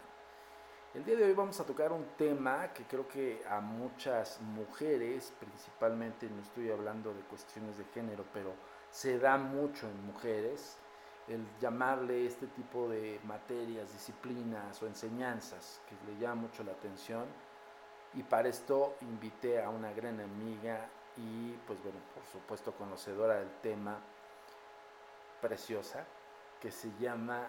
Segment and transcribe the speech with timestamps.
[0.94, 5.34] El día de hoy vamos a tocar un tema que creo que a muchas mujeres,
[5.40, 8.52] principalmente no estoy hablando de cuestiones de género, pero
[8.88, 10.76] se da mucho en mujeres,
[11.26, 17.24] el llamarle este tipo de materias, disciplinas o enseñanzas que le llama mucho la atención.
[18.14, 23.50] Y para esto invité a una gran amiga y pues bueno, por supuesto conocedora del
[23.60, 23.98] tema,
[25.40, 26.04] preciosa,
[26.60, 27.48] que se llama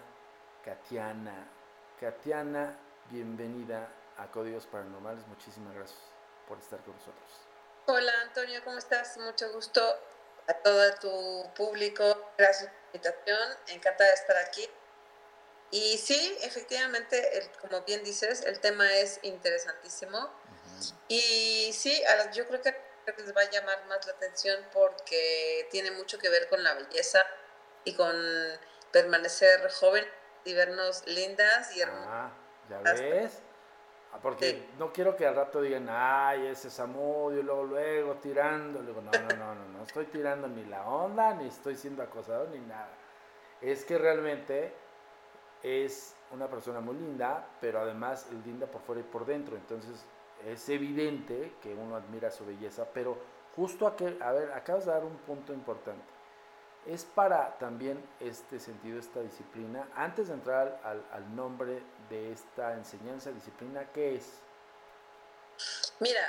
[0.64, 1.48] Katiana.
[2.00, 2.78] Katiana
[3.10, 5.26] bienvenida a Códigos Paranormales.
[5.28, 6.00] Muchísimas gracias
[6.48, 7.30] por estar con nosotros.
[7.88, 9.18] Hola Antonio, ¿cómo estás?
[9.18, 9.82] Mucho gusto
[10.48, 12.32] a todo tu público.
[12.38, 13.58] Gracias por la invitación.
[13.68, 14.70] Encantada de estar aquí.
[15.72, 20.32] Y sí, efectivamente, como bien dices, el tema es interesantísimo.
[21.08, 22.02] Y sí,
[22.34, 22.76] yo creo que
[23.18, 27.22] les va a llamar más la atención porque tiene mucho que ver con la belleza
[27.86, 28.16] y con
[28.92, 30.06] permanecer joven
[30.46, 32.08] y vernos lindas y hermosas.
[32.10, 32.32] Ah.
[32.70, 33.42] ¿Ya ves?
[34.12, 38.82] Ah, porque no quiero que al rato digan, ay, ese Samudio, luego, luego tirando.
[38.82, 42.48] Luego, no, no, no, no, no estoy tirando ni la onda, ni estoy siendo acosado,
[42.48, 42.90] ni nada.
[43.62, 44.74] Es que realmente
[45.62, 49.56] es una persona muy linda, pero además es linda por fuera y por dentro.
[49.56, 50.06] Entonces
[50.46, 53.18] es evidente que uno admira su belleza, pero
[53.56, 56.19] justo aquí, a ver, acabas de dar un punto importante
[56.86, 59.88] es para también este sentido, esta disciplina.
[59.96, 64.26] Antes de entrar al, nombre de esta enseñanza, disciplina, ¿qué es?
[66.00, 66.22] Mira,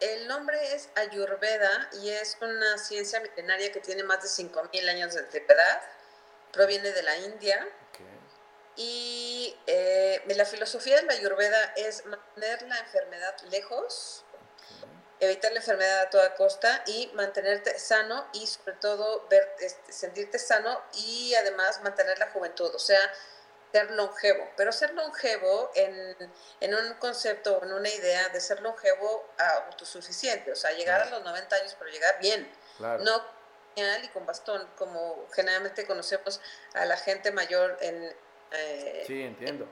[0.00, 5.14] el nombre es Ayurveda y es una ciencia milenaria que tiene más de 5.000 años
[5.14, 5.82] de antigüedad.
[6.52, 7.68] Proviene de la India.
[8.76, 14.23] Y eh, la filosofía de la Ayurveda es mantener la enfermedad lejos
[15.20, 20.38] evitar la enfermedad a toda costa y mantenerte sano y sobre todo ver, este, sentirte
[20.38, 23.00] sano y además mantener la juventud, o sea,
[23.72, 26.16] ser longevo, pero ser longevo en,
[26.60, 31.24] en un concepto, en una idea de ser longevo autosuficiente, o sea, llegar a los
[31.24, 33.34] 90 años, pero llegar bien, no
[33.76, 36.40] y con bastón, como generalmente conocemos
[36.74, 38.14] a la gente mayor en...
[38.52, 39.66] Eh, sí, entiendo.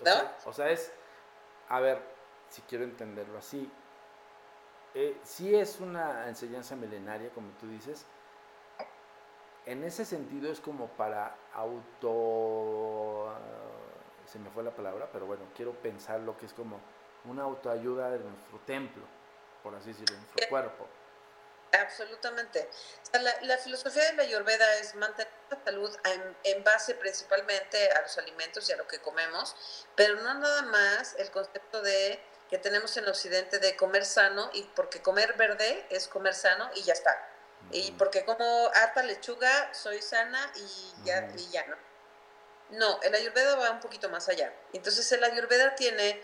[0.00, 0.32] ¿No?
[0.44, 0.92] o sea, es,
[1.68, 2.00] a ver,
[2.50, 3.68] si quiero entenderlo así,
[5.00, 8.04] eh, sí es una enseñanza milenaria, como tú dices.
[9.64, 13.32] En ese sentido es como para auto...
[14.26, 16.80] se me fue la palabra, pero bueno, quiero pensar lo que es como
[17.26, 19.04] una autoayuda de nuestro templo,
[19.62, 20.88] por así decirlo, de nuestro cuerpo.
[21.80, 22.68] Absolutamente.
[23.42, 28.18] la, filosofía de la Ayurveda es mantener la salud en, en, base principalmente a los
[28.18, 32.96] alimentos y a lo que comemos, pero no nada más el concepto de que tenemos
[32.96, 37.16] en Occidente de comer sano y porque comer verde es comer sano y ya está.
[37.70, 41.76] Y porque como harta lechuga soy sana y ya, ya no.
[42.70, 44.52] No, el ayurveda va un poquito más allá.
[44.72, 46.22] Entonces el ayurveda tiene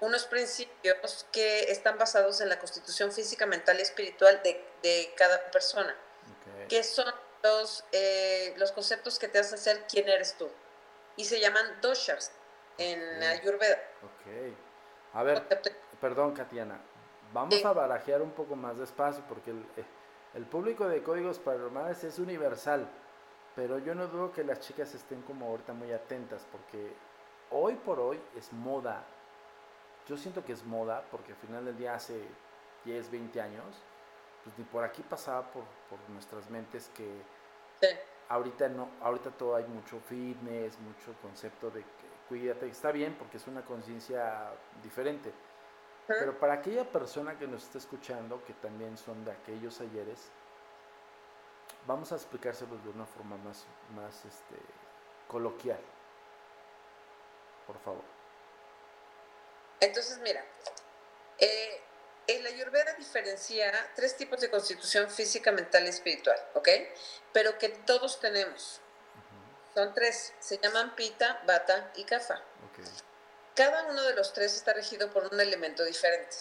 [0.00, 5.96] unos principios que están basados en la constitución física, mental y espiritual de, cada persona,
[6.68, 7.12] que son
[7.42, 10.50] los, eh, los conceptos que te hacen ser quién eres tú.
[11.16, 12.32] Y se llaman doshas
[12.78, 13.82] en Ayurveda.
[14.02, 14.54] Ok.
[15.14, 15.46] A ver,
[16.00, 16.78] perdón, Katiana.
[17.32, 19.84] Vamos a barajear un poco más despacio porque el, eh,
[20.34, 22.88] el público de códigos paranormales es universal.
[23.54, 26.92] Pero yo no dudo que las chicas estén como ahorita muy atentas porque
[27.50, 29.02] hoy por hoy es moda.
[30.06, 32.22] Yo siento que es moda porque al final del día hace
[32.84, 33.82] 10, 20 años,
[34.44, 37.10] pues ni por aquí pasaba por, por nuestras mentes que
[38.28, 43.36] ahorita no, ahorita todo hay mucho fitness, mucho concepto de que cuídate, está bien porque
[43.36, 44.50] es una conciencia
[44.82, 45.32] diferente.
[46.06, 50.30] Pero para aquella persona que nos está escuchando, que también son de aquellos ayeres,
[51.86, 54.54] vamos a explicárselos de una forma más, más este,
[55.26, 55.80] coloquial.
[57.66, 58.04] Por favor.
[59.80, 60.44] Entonces, mira,
[61.38, 61.80] eh,
[62.42, 66.68] la Ayurveda diferencia tres tipos de constitución física, mental y espiritual, ¿ok?
[67.32, 68.80] Pero que todos tenemos.
[69.76, 72.42] Son tres, se llaman Pita, Bata y Kapha.
[73.54, 76.34] Cada uno de los tres está regido por un elemento diferente.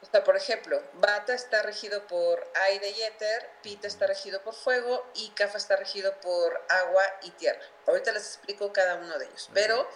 [0.00, 4.54] O sea, por ejemplo, Bata está regido por aire y éter, Pita está regido por
[4.54, 7.60] fuego y Kapha está regido por agua y tierra.
[7.86, 9.50] Ahorita les explico cada uno de ellos.
[9.52, 9.86] Pero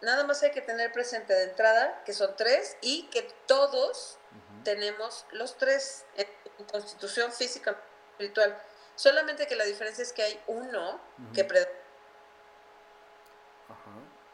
[0.00, 4.20] nada más hay que tener presente de entrada que son tres y que todos
[4.62, 6.28] tenemos los tres en
[6.66, 7.76] constitución física
[8.12, 8.56] espiritual.
[8.98, 11.00] Solamente que la diferencia es que hay uno
[11.32, 11.78] que predomina.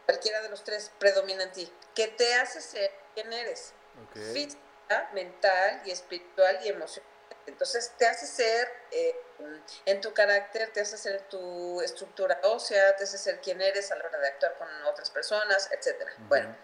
[0.06, 3.74] Cualquiera de los tres predomina en ti, que te hace ser quien eres.
[4.32, 7.10] Física, mental y espiritual y emocional.
[7.46, 9.14] Entonces te hace ser eh,
[9.84, 13.96] en tu carácter, te hace ser tu estructura ósea, te hace ser quien eres a
[13.96, 16.08] la hora de actuar con otras personas, etc.
[16.20, 16.56] Bueno,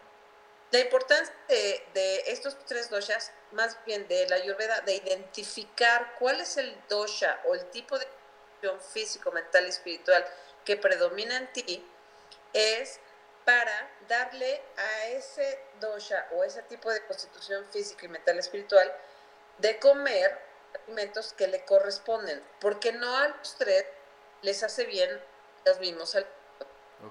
[0.70, 6.56] la importancia de, estos tres doshas, más bien de la ayurveda, de identificar cuál es
[6.56, 10.24] el dosha o el tipo de constitución físico, mental y espiritual
[10.64, 11.86] que predomina en ti,
[12.52, 13.00] es
[13.44, 18.92] para darle a ese dosha o ese tipo de constitución física y mental y espiritual
[19.58, 20.38] de comer
[20.84, 23.86] alimentos que le corresponden, porque no a los tres
[24.42, 25.10] les hace bien
[25.64, 26.36] los mismos alimentos.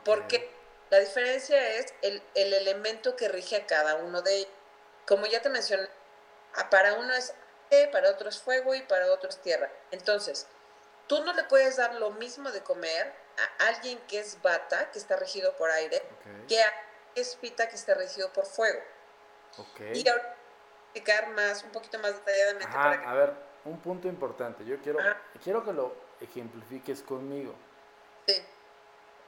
[0.05, 0.58] Porque
[0.89, 4.51] la diferencia es el, el, elemento que rige a cada uno de ellos.
[5.07, 5.87] Como ya te mencioné,
[6.69, 7.33] para uno es
[7.71, 9.71] aire, para otro es fuego y para otro es tierra.
[9.91, 10.47] Entonces,
[11.07, 14.99] tú no le puedes dar lo mismo de comer a alguien que es bata, que
[14.99, 16.01] está regido por aire,
[16.47, 16.71] que a
[17.15, 18.79] es pita, que está regido por fuego.
[19.93, 20.35] Y ahora
[20.93, 22.67] explicar más, un poquito más detalladamente.
[22.75, 23.33] A ver,
[23.65, 24.65] un punto importante.
[24.65, 24.99] Yo quiero,
[25.43, 27.53] quiero que lo ejemplifiques conmigo.
[28.27, 28.35] Sí.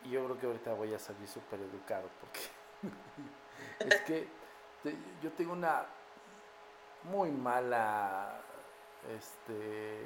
[0.03, 2.39] Y yo creo que ahorita voy a salir súper educado porque
[3.79, 4.27] es que
[5.21, 5.85] yo tengo una
[7.03, 8.41] muy mala
[9.17, 9.99] este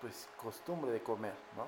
[0.00, 1.66] pues costumbre de comer, ¿no?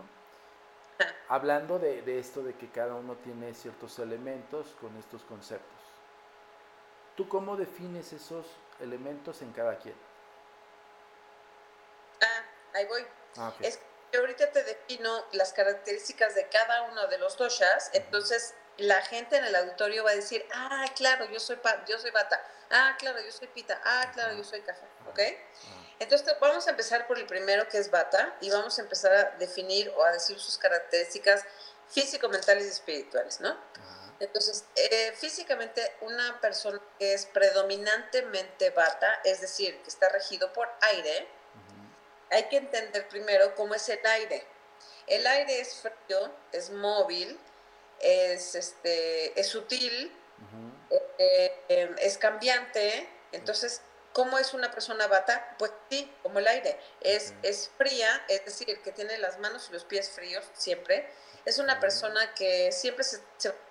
[1.29, 5.81] Hablando de, de, esto de que cada uno tiene ciertos elementos con estos conceptos.
[7.17, 8.47] ¿Tú cómo defines esos
[8.79, 9.95] elementos en cada quien?
[12.21, 12.43] Ah,
[12.75, 13.07] ahí voy.
[13.39, 13.81] Ah, es
[14.21, 19.45] ahorita te defino las características de cada uno de los doshas, entonces la gente en
[19.45, 21.59] el auditorio va a decir, ah, claro, yo soy,
[21.89, 22.41] yo soy bata,
[22.71, 25.21] ah, claro, yo soy pita, ah, claro, yo soy café, ¿ok?
[25.99, 29.25] Entonces vamos a empezar por el primero que es bata y vamos a empezar a
[29.39, 31.45] definir o a decir sus características
[31.89, 33.57] físico-mentales y espirituales, ¿no?
[34.19, 40.69] Entonces, eh, físicamente una persona que es predominantemente bata, es decir, que está regido por
[40.81, 41.29] aire,
[42.31, 44.45] hay que entender primero cómo es el aire.
[45.07, 47.39] El aire es frío, es móvil,
[48.01, 50.13] es, este, es sutil,
[51.19, 53.09] eh, eh, es cambiante.
[53.33, 55.55] Entonces, ¿cómo es una persona bata?
[55.59, 56.79] Pues sí, como el aire.
[57.01, 61.09] Es, es fría, es decir, que tiene las manos y los pies fríos siempre.
[61.45, 63.21] Es una persona que siempre se,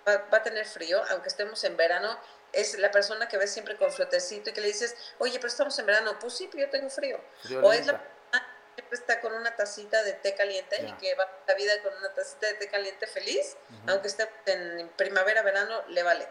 [0.07, 2.17] va, a tener frío, aunque estemos en verano.
[2.53, 5.77] Es la persona que ves siempre con suétercito y que le dices, oye, pero estamos
[5.79, 6.17] en verano.
[6.17, 7.19] Pues sí, pero yo tengo frío.
[7.62, 8.01] o es la
[8.75, 12.13] siempre está con una tacita de té caliente y que va la vida con una
[12.13, 16.27] tacita de té caliente feliz, aunque esté en primavera, verano, le vale.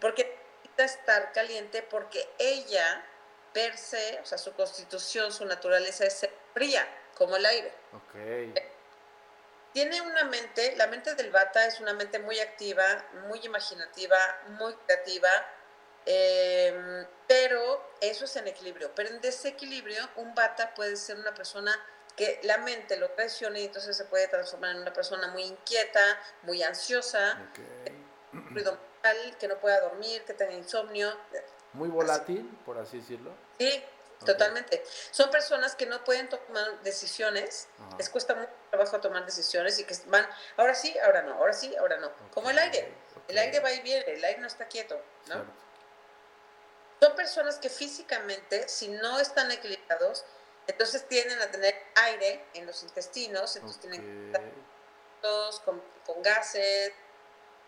[0.00, 0.24] Porque
[0.62, 3.04] necesita estar caliente porque ella,
[3.52, 7.72] per se, o sea, su constitución, su naturaleza es fría, como el aire.
[9.72, 14.18] Tiene una mente, la mente del bata es una mente muy activa, muy imaginativa,
[14.48, 15.30] muy creativa,
[16.10, 18.90] eh, pero eso es en equilibrio.
[18.94, 21.78] Pero en desequilibrio, un bata puede ser una persona
[22.16, 26.00] que la mente lo presione y entonces se puede transformar en una persona muy inquieta,
[26.42, 27.38] muy ansiosa,
[29.38, 31.14] que no pueda dormir, que tenga insomnio.
[31.74, 33.30] Muy volátil, por así decirlo.
[33.58, 33.84] Sí,
[34.24, 34.82] totalmente.
[35.10, 39.94] Son personas que no pueden tomar decisiones, les cuesta mucho trabajo tomar decisiones y que
[40.06, 42.10] van, ahora sí, ahora no, ahora sí, ahora no.
[42.32, 42.94] Como el aire.
[43.28, 45.67] El aire va y viene, el aire no está quieto, ¿no?
[47.00, 50.24] Son personas que físicamente, si no están equilibrados,
[50.66, 54.32] entonces tienden a tener aire en los intestinos, entonces tienen
[55.22, 56.92] todos con, con gases.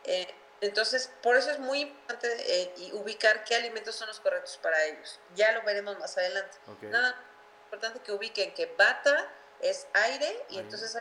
[0.04, 2.28] Eh, entonces, por eso es muy importante
[2.62, 5.18] eh, ubicar qué alimentos son los correctos para ellos.
[5.34, 6.58] Ya lo veremos más adelante.
[6.82, 7.16] Nada
[7.64, 10.98] importante que ubiquen que bata es aire y entonces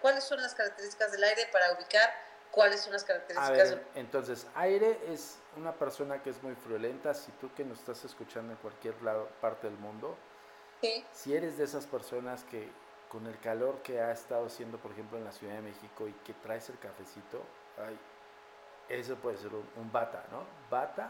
[0.00, 2.12] cuáles son las características del aire para ubicar
[2.52, 3.78] cuáles son las características.
[3.96, 7.12] entonces, aire es una persona que es muy friolenta.
[7.14, 10.16] Si tú que nos estás escuchando en cualquier lado, parte del mundo,
[11.12, 12.68] si eres de esas personas que
[13.08, 16.12] con el calor que ha estado haciendo, por ejemplo, en la Ciudad de México y
[16.24, 17.42] que traes el cafecito,
[17.78, 17.98] ay,
[18.88, 20.44] eso puede ser un, bata, ¿no?
[20.70, 21.08] Bata.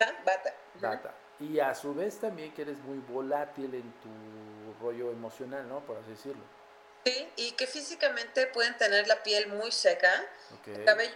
[0.00, 0.54] Ah, bata.
[0.80, 1.14] Bata.
[1.40, 5.80] Y a su vez también que eres muy volátil en tu rollo emocional, ¿no?
[5.80, 6.42] Por así decirlo.
[7.08, 10.26] Sí, y que físicamente pueden tener la piel muy seca,
[10.66, 11.14] el cabello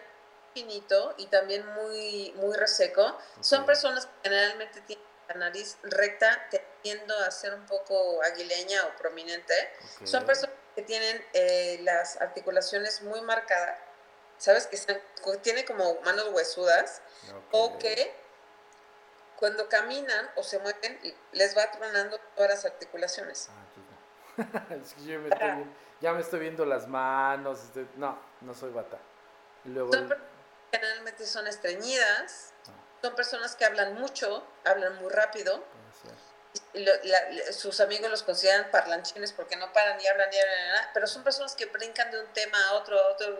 [0.55, 3.19] finito y también muy, muy reseco.
[3.41, 8.97] Son personas que generalmente tienen la nariz recta, tendiendo a ser un poco aguileña o
[8.97, 9.55] prominente.
[10.05, 13.79] Son personas que tienen eh, las articulaciones muy marcadas,
[14.39, 14.67] ¿sabes?
[14.67, 15.01] Que están,
[15.43, 17.03] tiene como manos huesudas
[17.51, 18.15] o que
[19.37, 23.49] cuando caminan o se mueven les va tronando todas las articulaciones.
[23.51, 23.67] Ah,
[24.83, 27.61] es que yo me estoy viendo, ya me estoy viendo las manos.
[27.97, 28.99] no, no soy bata.
[29.65, 29.91] luego,
[30.73, 32.73] generalmente son estreñidas, ah.
[33.03, 35.62] son personas que hablan mucho, hablan muy rápido.
[37.51, 41.55] sus amigos los consideran parlanchines porque no paran ni hablan ni hablan, pero son personas
[41.55, 43.37] que brincan de un tema a otro, a otro,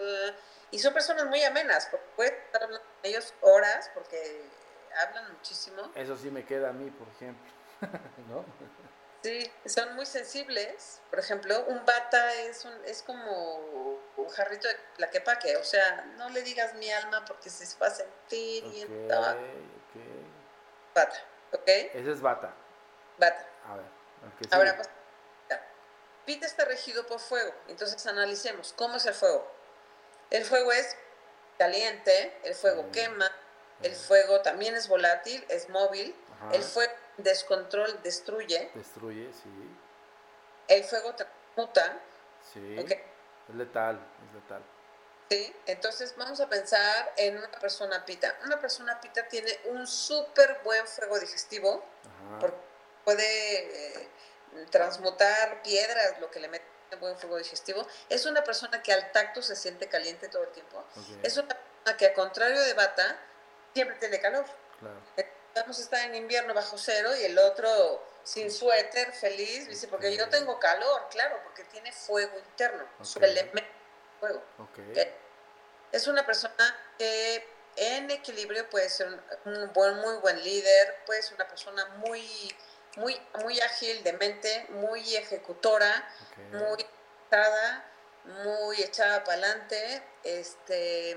[0.70, 4.42] y son personas muy amenas, porque puede estar hablando con ellos horas porque
[5.06, 5.90] hablan muchísimo.
[5.94, 7.50] Eso sí me queda a mí, por ejemplo,
[8.28, 8.44] ¿no?
[9.22, 11.00] Sí, son muy sensibles.
[11.10, 15.56] Por ejemplo, un bata es, un, es como un jarrito de plaquepaque.
[15.56, 19.68] O sea, no le digas mi alma porque se va a sentir y okay,
[20.94, 21.68] Bata, ¿ok?
[21.68, 22.52] Ese es bata.
[23.18, 23.46] Bata.
[23.68, 23.86] A ver.
[24.50, 24.88] Ahora, pues,
[26.24, 27.52] Pita está regido por fuego.
[27.68, 29.50] Entonces analicemos cómo es el fuego.
[30.30, 30.96] El fuego es
[31.58, 33.30] caliente, el fuego quema,
[33.82, 36.14] el fuego también es volátil, es móvil.
[36.52, 38.71] El fuego descontrol destruye.
[38.75, 39.50] Destruye, sí.
[40.69, 42.00] El fuego transmuta.
[42.52, 42.76] Sí.
[42.78, 44.62] Es letal, es letal.
[45.31, 48.37] Sí, entonces vamos a pensar en una persona pita.
[48.45, 51.85] Una persona pita tiene un súper buen fuego digestivo,
[52.38, 52.57] porque
[53.04, 54.09] puede eh,
[54.71, 57.87] transmutar piedras, lo que le mete en buen fuego digestivo.
[58.11, 60.85] Es una persona que al tacto se siente caliente todo el tiempo.
[61.23, 63.19] Es una persona que, al contrario de Bata,
[63.73, 64.45] siempre tiene calor.
[64.81, 65.00] Claro
[65.54, 70.16] vamos a estar en invierno bajo cero y el otro sin suéter, feliz, dice, porque
[70.16, 73.68] yo tengo calor, claro, porque tiene fuego interno, su elemento
[74.21, 74.42] fuego.
[75.90, 79.09] Es una persona que en equilibrio puede ser
[79.44, 82.54] un, buen, muy buen líder, puede ser una persona muy,
[82.97, 86.09] muy, muy ágil de mente, muy ejecutora,
[86.52, 86.87] muy
[87.26, 87.85] echada,
[88.44, 91.16] muy echada para adelante, este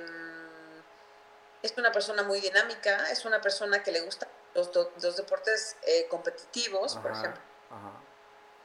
[1.65, 4.69] es una persona muy dinámica, es una persona que le gusta los,
[5.01, 7.41] los deportes eh, competitivos, por ejemplo.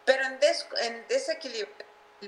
[0.05, 0.39] Pero en,
[0.79, 1.75] en desequilibrio,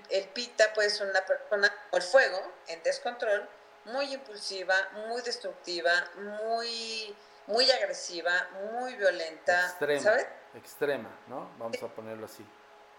[0.08, 3.48] el, pita puede ser una persona, o el fuego, en descontrol,
[3.84, 4.74] muy impulsiva,
[5.08, 7.14] muy destructiva, muy,
[7.46, 10.26] muy agresiva, muy violenta, extrema, ¿sabes?
[10.54, 11.50] Extrema, ¿no?
[11.58, 12.46] Vamos a ponerlo así.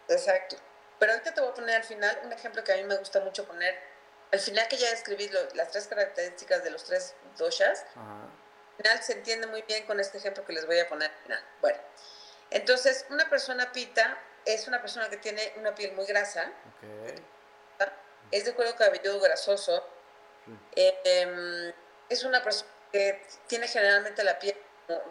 [0.09, 0.57] Exacto.
[0.99, 3.19] Pero ahorita te voy a poner al final un ejemplo que a mí me gusta
[3.21, 3.92] mucho poner
[4.33, 9.13] al final que ya escribí las tres características de los tres doshas, al final se
[9.13, 11.11] entiende muy bien con este ejemplo que les voy a poner
[11.61, 11.77] Bueno,
[12.49, 16.51] entonces una persona pita es una persona que tiene una piel muy grasa,
[18.31, 19.87] es de cuero cabelludo grasoso,
[20.75, 21.71] em,
[22.09, 24.57] es una persona que tiene generalmente la piel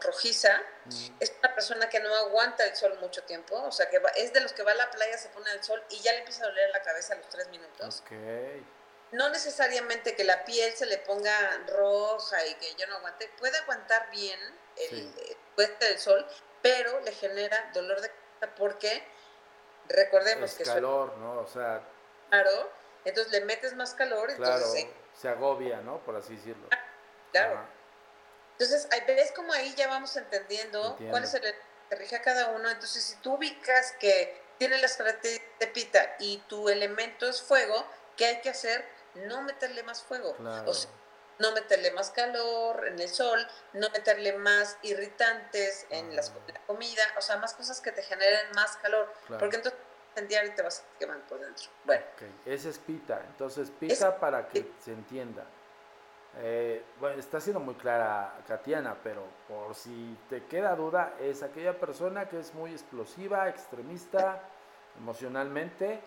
[0.00, 0.60] rojiza,
[1.20, 4.40] es una persona que no aguanta el sol mucho tiempo, o sea, que es de
[4.40, 6.48] los que va a la playa, se pone al sol y ya le empieza a
[6.48, 8.02] doler la cabeza a los tres minutos
[9.12, 13.56] no necesariamente que la piel se le ponga roja y que yo no aguante, puede
[13.58, 14.40] aguantar bien
[14.76, 15.14] el,
[15.54, 16.26] puente del sol,
[16.62, 19.04] pero le genera dolor de cabeza porque
[19.88, 21.40] recordemos que calor, ¿no?
[21.40, 21.82] O sea,
[22.30, 22.72] claro,
[23.04, 26.02] entonces le metes más calor, entonces se agobia, ¿no?
[26.04, 26.68] Por así decirlo.
[27.32, 27.68] Claro.
[28.52, 32.70] Entonces, ves como ahí ya vamos entendiendo cuál es el que rige a cada uno.
[32.70, 37.84] Entonces, si tú ubicas que tiene las características de pita y tu elemento es fuego,
[38.16, 38.86] ¿qué hay que hacer?
[39.14, 40.36] No meterle más fuego.
[41.38, 46.22] no meterle más calor en el sol, no meterle más irritantes en la
[46.66, 49.80] comida, o sea, más cosas que te generen más calor, porque entonces
[50.14, 51.70] en diario te vas a quemar por dentro.
[51.84, 52.04] Bueno.
[52.44, 55.44] Ese es pita, entonces pita para que se entienda.
[56.38, 61.78] Eh, bueno, está siendo muy clara Katiana, pero por si te queda duda, es aquella
[61.78, 64.42] persona que es muy explosiva, extremista
[64.96, 66.00] emocionalmente,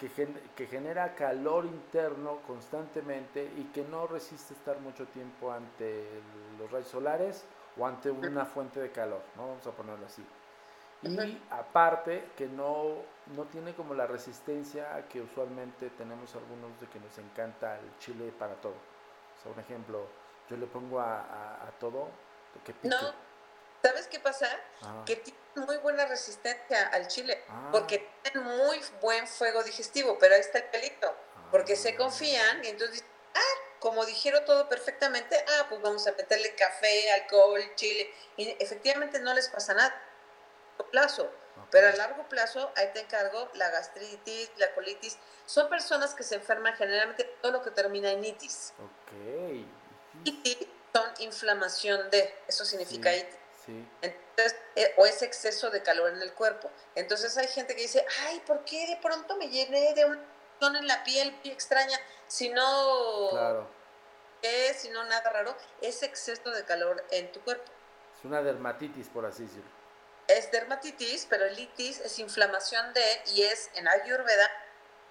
[0.00, 0.08] que,
[0.56, 6.08] que genera calor interno constantemente y que no resiste estar mucho tiempo ante
[6.58, 7.44] los rayos solares
[7.76, 9.48] o ante una fuente de calor, ¿no?
[9.48, 10.24] vamos a ponerlo así.
[11.02, 12.96] Y aparte que no,
[13.34, 18.32] no tiene como la resistencia que usualmente tenemos algunos de que nos encanta el chile
[18.38, 18.74] para todo.
[18.74, 20.06] O sea, un ejemplo,
[20.48, 21.20] yo le pongo a,
[21.66, 22.08] a, todo
[22.64, 22.88] que pique.
[22.88, 22.98] No,
[23.82, 24.46] ¿sabes qué pasa?
[24.82, 25.02] Ah.
[25.06, 27.70] Que tienen muy buena resistencia al chile, ah.
[27.72, 31.14] porque tienen muy buen fuego digestivo, pero ahí está el pelito,
[31.50, 31.96] porque se ah.
[31.96, 37.60] confían y entonces ah, como dijeron todo perfectamente, ah, pues vamos a meterle café, alcohol,
[37.74, 40.02] chile, y efectivamente no les pasa nada
[40.78, 41.30] a plazo.
[41.70, 45.18] Pero a largo plazo, ahí te encargo la gastritis, la colitis.
[45.46, 48.72] Son personas que se enferman generalmente todo lo que termina en itis.
[48.78, 49.66] Ok.
[50.24, 53.38] Itis son inflamación de, eso significa itis.
[54.02, 56.70] Entonces, eh, o es exceso de calor en el cuerpo.
[56.94, 60.18] Entonces hay gente que dice, ay, ¿por qué de pronto me llené de un
[60.58, 61.98] zona en la piel extraña?
[62.26, 63.68] Si no, claro.
[64.42, 64.74] ¿qué?
[64.74, 65.56] Si no, nada raro.
[65.80, 67.70] Es exceso de calor en tu cuerpo.
[68.18, 69.80] Es una dermatitis, por así decirlo
[70.30, 73.02] es dermatitis, pero el itis es inflamación de
[73.34, 74.48] y es en Ayurveda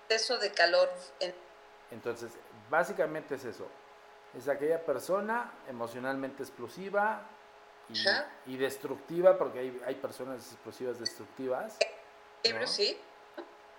[0.08, 0.90] exceso de calor.
[1.92, 2.32] Entonces,
[2.70, 3.68] básicamente es eso.
[4.34, 7.28] Es aquella persona emocionalmente explosiva
[8.46, 11.78] y, destructiva, porque hay, hay, personas explosivas destructivas.
[12.66, 13.00] sí.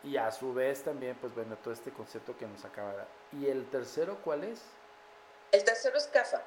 [0.03, 3.09] Y a su vez también, pues bueno, todo este concepto que nos acaba de dar.
[3.33, 4.61] ¿Y el tercero cuál es?
[5.53, 6.43] El tercero es CAFA.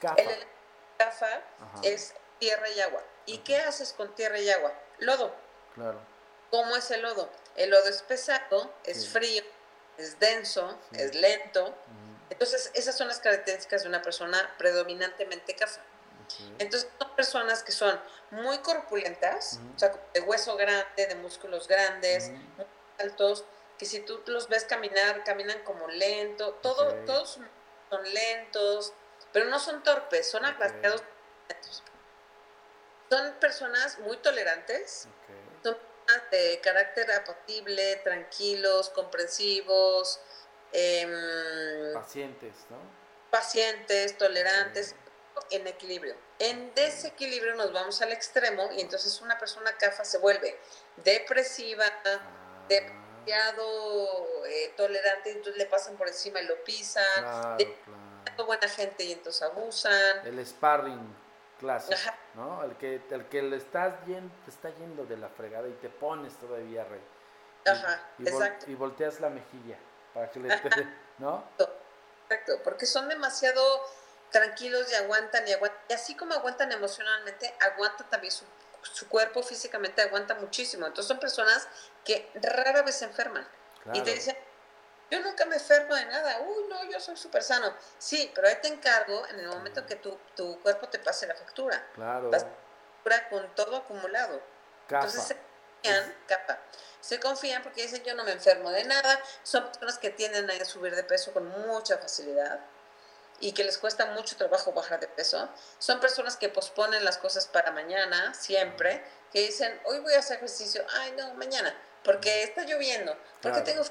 [0.00, 0.20] CAFA.
[0.20, 0.46] El,
[0.98, 1.42] CAFA
[1.82, 3.02] es tierra y agua.
[3.24, 4.72] ¿Y qué haces con tierra y agua?
[4.98, 5.34] Lodo.
[5.74, 6.00] Claro.
[6.50, 7.30] ¿Cómo es el lodo?
[7.56, 9.42] El lodo es pesado, es frío,
[9.96, 11.74] es denso, es lento.
[12.28, 15.80] Entonces, esas son las características de una persona predominantemente cafa.
[16.58, 17.98] Entonces, son personas que son
[18.30, 22.66] muy corpulentas, o sea, de hueso grande, de músculos grandes, muy
[22.98, 23.44] altos,
[23.78, 27.40] que si tú los ves caminar, caminan como lento, todo, todos
[27.90, 28.92] son lentos,
[29.32, 31.02] pero no son torpes, son aplastados.
[33.10, 35.08] Son personas muy tolerantes,
[35.62, 40.20] son personas de carácter apacible, tranquilos, comprensivos.
[40.72, 42.78] Em, pacientes, ¿no?
[43.30, 44.94] Pacientes, tolerantes,
[45.50, 46.14] en equilibrio.
[46.38, 50.58] En desequilibrio nos vamos al extremo y entonces una persona CAFA se vuelve
[50.96, 52.20] depresiva, ah.
[52.68, 57.58] demasiado eh, tolerante, entonces le pasan por encima y lo pisan.
[58.46, 60.26] buena gente y entonces abusan.
[60.26, 61.14] El sparring
[61.58, 61.94] clase,
[62.34, 62.64] ¿no?
[62.64, 65.88] El que, el que le estás yendo, te está yendo de la fregada y te
[65.88, 67.02] pones todavía rey.
[67.64, 68.68] Ajá, y, exacto.
[68.68, 69.78] y volteas la mejilla
[70.12, 70.48] para que le
[71.18, 71.44] ¿no?
[72.24, 73.62] Exacto, porque son demasiado
[74.32, 75.80] tranquilos y aguantan y aguantan.
[75.88, 78.44] Y así como aguantan emocionalmente, aguantan también su,
[78.82, 80.86] su cuerpo físicamente, aguanta muchísimo.
[80.86, 81.68] Entonces son personas
[82.04, 83.46] que rara vez se enferman.
[83.92, 84.36] Y te dicen,
[85.10, 87.74] yo nunca me enfermo de nada, uy, no, yo soy súper sano.
[87.98, 91.34] Sí, pero ahí te encargo en el momento que tu, tu cuerpo te pase la
[91.34, 91.84] factura.
[91.94, 92.30] Claro.
[92.30, 94.40] factura con todo acumulado.
[94.88, 95.06] Capa.
[95.06, 96.60] Entonces se confían, capa.
[97.00, 99.20] Se confían porque dicen yo no me enfermo de nada.
[99.42, 102.60] Son personas que tienden a subir de peso con mucha facilidad
[103.42, 105.48] y que les cuesta mucho trabajo bajar de peso.
[105.78, 110.36] Son personas que posponen las cosas para mañana, siempre, que dicen, hoy voy a hacer
[110.36, 111.74] ejercicio, ay no, mañana,
[112.04, 113.82] porque está lloviendo, porque tengo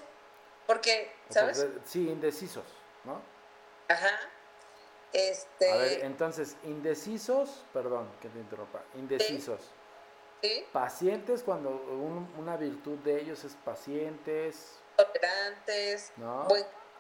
[0.66, 1.68] porque, ¿sabes?
[1.86, 2.64] sí, indecisos,
[3.04, 3.22] ¿no?
[3.90, 4.20] Ajá.
[5.12, 5.70] Este...
[5.70, 9.60] A ver, entonces, indecisos, perdón que te interrumpa, indecisos.
[10.42, 10.66] ¿Sí?
[10.72, 11.70] Pacientes, cuando
[12.38, 14.80] una virtud de ellos es pacientes.
[14.96, 16.14] Tolerantes.
[16.16, 16.48] ¿No?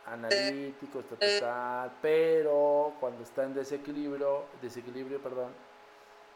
[0.05, 5.53] Analíticos, total, pero cuando está en desequilibrio, desequilibrio, perdón,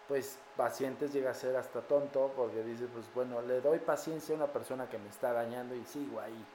[0.07, 4.37] pues pacientes llega a ser hasta tonto porque dice, pues bueno, le doy paciencia a
[4.37, 6.45] una persona que me está dañando y sigo ahí.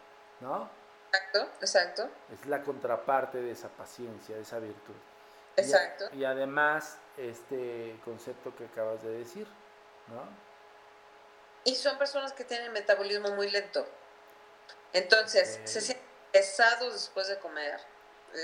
[0.41, 0.71] ¿no?
[1.13, 2.11] Exacto, exacto.
[2.33, 4.95] Es la contraparte de esa paciencia, de esa virtud.
[5.57, 6.09] Exacto.
[6.13, 9.47] Y, además, este concepto que acabas de decir,
[10.09, 10.23] ¿no?
[11.65, 13.87] Y son personas que tienen metabolismo muy lento.
[14.93, 17.81] Entonces, se sienten pesados después de comer.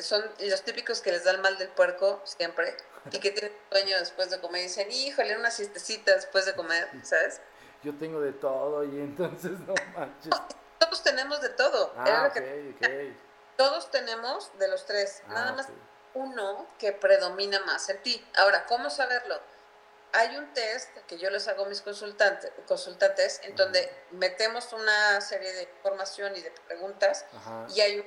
[0.03, 2.77] Son los típicos que les da el mal del puerco siempre
[3.13, 6.89] y que tienen sueño después de comer y dicen, híjole, una siestecita después de comer,
[7.03, 7.41] ¿sabes?
[7.83, 10.33] Yo tengo de todo y entonces no manches
[11.07, 11.93] tenemos de todo.
[11.97, 12.31] Ah,
[13.57, 15.23] Todos tenemos de los tres.
[15.29, 15.69] Ah, Nada más
[16.15, 18.23] uno que predomina más en ti.
[18.37, 19.41] Ahora, ¿cómo saberlo?
[20.17, 25.21] Hay un test que yo les hago a mis consultantes, consultantes en donde metemos una
[25.21, 27.27] serie de información y de preguntas
[27.75, 27.99] y hay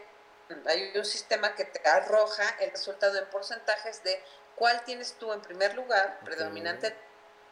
[0.50, 4.20] un, hay un sistema que te arroja el resultado en porcentajes de
[4.56, 6.96] cuál tienes tú en primer lugar, predominante, en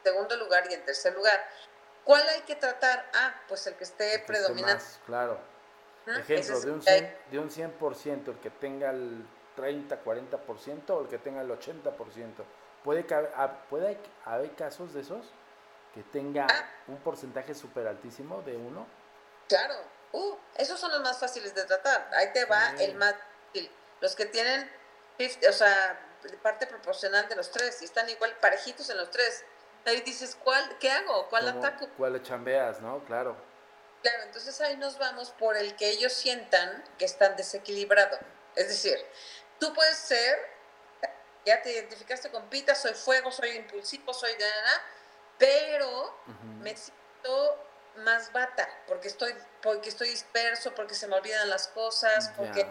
[0.03, 1.39] segundo lugar y en tercer lugar.
[2.03, 3.11] ¿Cuál hay que tratar?
[3.13, 4.83] Ah, pues el que esté predominante.
[5.05, 5.39] claro.
[6.07, 11.09] Ejemplo, de un, 100, de un 100%, el que tenga el 30, 40% o el
[11.09, 12.45] que tenga el 80%.
[12.87, 15.25] Puede, ah, puede haber casos de esos
[15.93, 16.69] que tenga ah.
[16.87, 18.87] un porcentaje súper altísimo de uno.
[19.49, 19.75] Claro,
[20.13, 22.09] uh, esos son los más fáciles de tratar.
[22.13, 23.13] Ahí te va el más
[23.99, 24.71] Los que tienen,
[25.19, 25.99] o sea,
[26.41, 29.43] parte proporcional de los tres y están igual parejitos en los tres.
[29.85, 31.27] Ahí dices, ¿cuál, ¿qué hago?
[31.27, 31.89] ¿Cuál ataco?
[31.97, 33.03] ¿Cuál le chambeas, no?
[33.03, 33.35] Claro.
[34.01, 38.17] Claro, entonces ahí nos vamos por el que ellos sientan que están desequilibrados.
[38.55, 38.97] Es decir,
[39.59, 40.39] tú puedes ser,
[41.47, 44.83] ya te identificaste con pita, soy fuego, soy impulsivo, soy de nada,
[45.37, 46.19] pero
[46.61, 47.63] me siento
[47.97, 49.33] más bata, porque estoy,
[49.63, 52.67] porque estoy disperso, porque se me olvidan las cosas, porque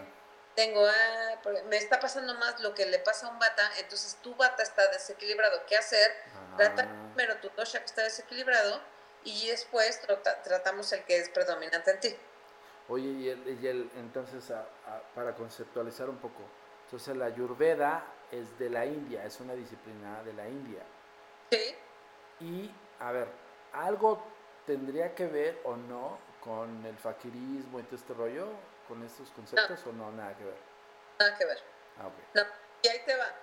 [0.55, 4.35] tengo, ah, me está pasando más lo que le pasa a un bata, entonces tu
[4.35, 5.65] bata está desequilibrado.
[5.65, 6.11] ¿Qué hacer?
[6.55, 8.79] Trata primero tu dosha que está desequilibrado
[9.23, 10.01] y después
[10.43, 12.15] tratamos el que es predominante en ti.
[12.89, 14.53] Oye, y, el, entonces,
[15.15, 16.43] para conceptualizar un poco,
[16.85, 20.81] entonces la Ayurveda es de la India, es una disciplina de la India.
[21.51, 21.75] Sí.
[22.39, 23.27] Y, a ver,
[23.73, 24.23] ¿algo
[24.65, 28.47] tendría que ver o no con el faquirismo y todo este rollo,
[28.87, 30.11] con estos conceptos o no?
[30.11, 30.57] Nada que ver.
[31.19, 31.57] Nada que ver.
[31.99, 32.25] Ah, okay.
[32.33, 32.43] No,
[32.83, 33.33] y ahí te va.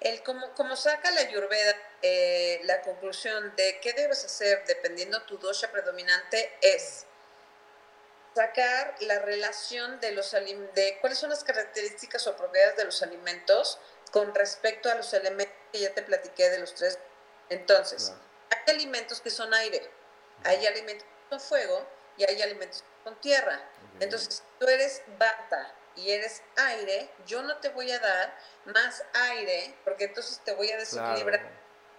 [0.00, 5.38] El, como, como saca la Ayurveda eh, la conclusión de qué debes hacer dependiendo tu
[5.38, 7.06] dosha predominante es
[8.34, 13.78] sacar la relación de los de cuáles son las características o propiedades de los alimentos
[14.16, 16.98] con respecto a los elementos que ya te platiqué de los tres.
[17.50, 18.14] Entonces,
[18.48, 19.90] hay alimentos que son aire,
[20.42, 23.60] hay alimentos que son fuego y hay alimentos que son tierra.
[24.00, 29.04] Entonces, si tú eres bata y eres aire, yo no te voy a dar más
[29.12, 31.40] aire porque entonces te voy a desequilibrar,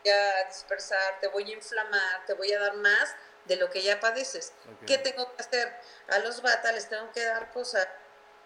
[0.02, 3.70] te voy a dispersar, te voy a inflamar, te voy a dar más de lo
[3.70, 4.54] que ya padeces.
[4.88, 5.72] ¿Qué tengo que hacer?
[6.08, 7.88] A los bata les tengo que dar cosas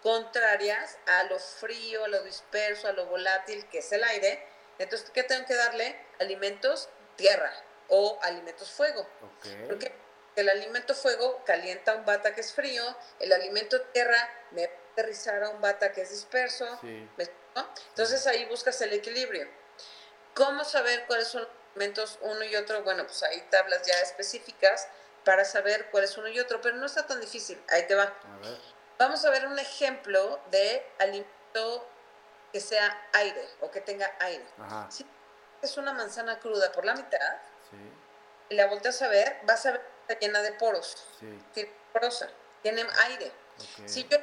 [0.02, 4.46] contrarias a lo frío, a lo disperso, a lo volátil, que es el aire.
[4.78, 5.96] Entonces, ¿qué tengo que darle?
[6.18, 7.52] Alimentos tierra
[7.88, 9.06] o alimentos fuego.
[9.68, 9.94] Porque
[10.36, 12.82] el alimento fuego calienta un bata que es frío,
[13.20, 16.66] el alimento tierra me aterrizar a un bata que es disperso.
[17.88, 19.48] Entonces ahí buscas el equilibrio.
[20.34, 22.82] ¿Cómo saber cuáles son los alimentos uno y otro?
[22.82, 24.88] Bueno, pues hay tablas ya específicas
[25.24, 27.62] para saber cuál es uno y otro, pero no está tan difícil.
[27.68, 28.12] Ahí te va.
[29.02, 31.88] Vamos a ver un ejemplo de alimento
[32.52, 34.46] que sea aire o que tenga aire.
[34.90, 35.04] Si
[35.60, 37.18] es una manzana cruda por la mitad
[38.48, 41.04] y la volteas a ver, vas a ver que está llena de poros.
[41.52, 42.30] Tiene porosa,
[42.62, 43.32] tiene aire.
[43.86, 44.18] Si yo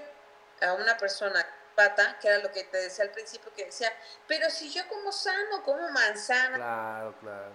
[0.62, 3.92] a una persona pata, que era lo que te decía al principio, que decía,
[4.30, 6.56] pero si yo como sano, como manzana.
[6.56, 7.52] Claro, claro.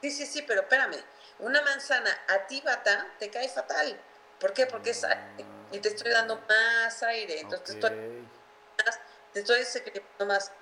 [0.00, 1.00] Sí, sí, sí, pero espérame,
[1.38, 3.96] una manzana a ti bata te cae fatal.
[4.40, 4.66] ¿Por qué?
[4.66, 5.61] Porque es aire.
[5.72, 7.40] Y te estoy dando más aire.
[7.40, 8.28] Entonces te estoy,
[8.84, 9.00] más,
[9.32, 10.52] te estoy más.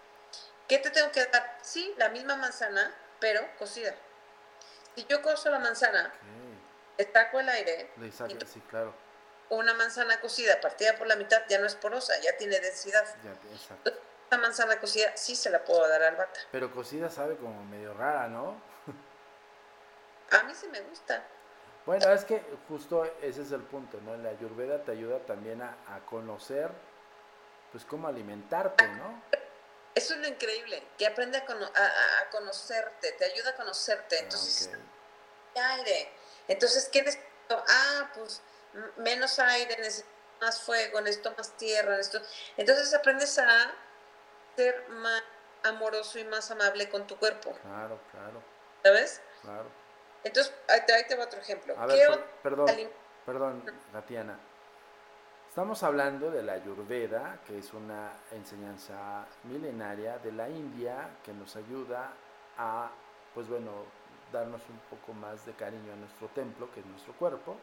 [0.69, 1.59] ¿Qué te tengo que dar?
[1.63, 3.95] Sí, la misma manzana, pero cocida.
[4.95, 6.13] Si yo cozo la manzana,
[6.97, 7.91] estaco el aire.
[8.47, 8.95] sí, claro
[9.51, 13.05] una manzana cocida partida por la mitad ya no es porosa, ya tiene densidad.
[13.25, 13.93] Ya,
[14.31, 16.41] Una manzana cocida sí se la puedo dar al bata.
[16.53, 18.63] Pero cocida sabe como medio rara, ¿no?
[20.31, 21.25] A mí sí me gusta.
[21.87, 24.17] Bueno, es que justo ese es el punto, ¿no?
[24.17, 26.71] La ayurveda te ayuda también a, conocer,
[27.73, 29.23] pues, cómo alimentarte, ¿no?
[29.95, 34.17] Eso es lo increíble, que aprende a, conocerte, te ayuda a conocerte.
[34.17, 34.71] Ah, Entonces,
[35.55, 36.13] aire.
[36.49, 37.65] Entonces, ¿qué necesito?
[37.69, 38.43] Ah, pues
[38.99, 40.09] menos aire, necesito
[40.41, 42.25] más fuego, necesito más tierra, necesito...
[42.57, 43.73] Entonces aprendes a
[44.57, 45.23] ser más
[45.65, 47.53] amoroso y más amable con tu cuerpo.
[47.63, 48.43] Claro, claro.
[48.83, 49.21] ¿Sabes?
[49.43, 49.80] Claro.
[50.25, 51.75] Entonces, ahí te, va otro ejemplo.
[51.79, 52.69] A ver, perdón,
[53.25, 54.39] perdón, Tatiana.
[55.49, 61.57] Estamos hablando de la Ayurveda, que es una enseñanza milenaria de la India que nos
[61.57, 62.13] ayuda
[62.57, 62.89] a,
[63.35, 63.73] pues bueno,
[64.33, 67.57] darnos un poco más de cariño a nuestro templo, que es nuestro cuerpo,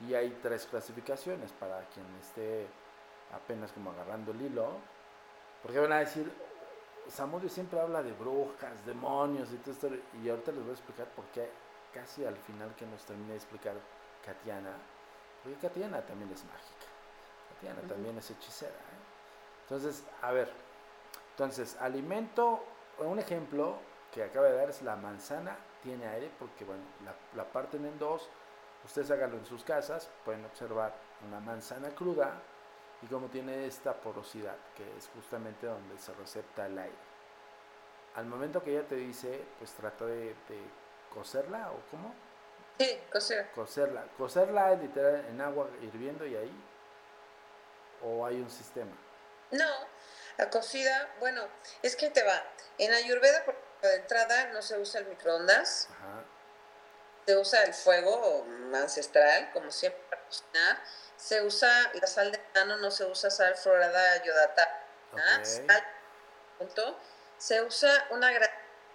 [0.00, 2.66] y hay tres clasificaciones para quien esté
[3.32, 4.72] apenas como agarrando el hilo,
[5.62, 6.30] porque van a decir,
[7.08, 9.88] Samudio siempre habla de brujas, demonios y todo esto,
[10.22, 11.50] y ahorita les voy a explicar por qué
[11.92, 13.74] casi al final que nos termine de explicar
[14.24, 14.72] Katiana,
[15.42, 16.86] porque Katiana también es mágica,
[17.54, 18.72] Katiana también es hechicera.
[18.72, 19.02] ¿eh?
[19.62, 20.50] Entonces, a ver,
[21.32, 22.62] Entonces, alimento,
[22.98, 23.76] un ejemplo
[24.12, 27.98] que acaba de dar es la manzana tiene aire porque, bueno, la, la parten en
[27.98, 28.28] dos.
[28.84, 30.94] Ustedes háganlo en sus casas, pueden observar
[31.26, 32.34] una manzana cruda
[33.02, 36.96] y cómo tiene esta porosidad, que es justamente donde se recepta el aire.
[38.14, 40.60] Al momento que ella te dice, pues trata de, de
[41.12, 42.14] cocerla o cómo?
[42.78, 43.50] Sí, cocer.
[43.54, 44.04] Cocerla.
[44.16, 46.64] Cocerla literal en agua hirviendo y ahí.
[48.02, 48.92] ¿O hay un sistema?
[49.50, 49.70] No,
[50.38, 51.42] la cocida, bueno,
[51.82, 52.42] es que te va.
[52.78, 55.88] En Ayurveda, por de entrada, no se usa el microondas.
[55.90, 56.24] Ajá.
[57.26, 60.82] Se usa el fuego ancestral, como siempre, para cocinar.
[61.22, 64.86] Se usa la sal de grano, no se usa sal florada yodata.
[66.58, 66.98] Punto.
[67.38, 68.50] Se usa una grasa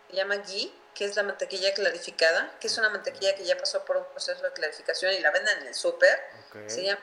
[0.07, 3.57] que se llama ghee, que es la mantequilla clarificada, que es una mantequilla que ya
[3.57, 6.19] pasó por un proceso de clarificación y la venden en el súper.
[6.67, 7.01] Se llama.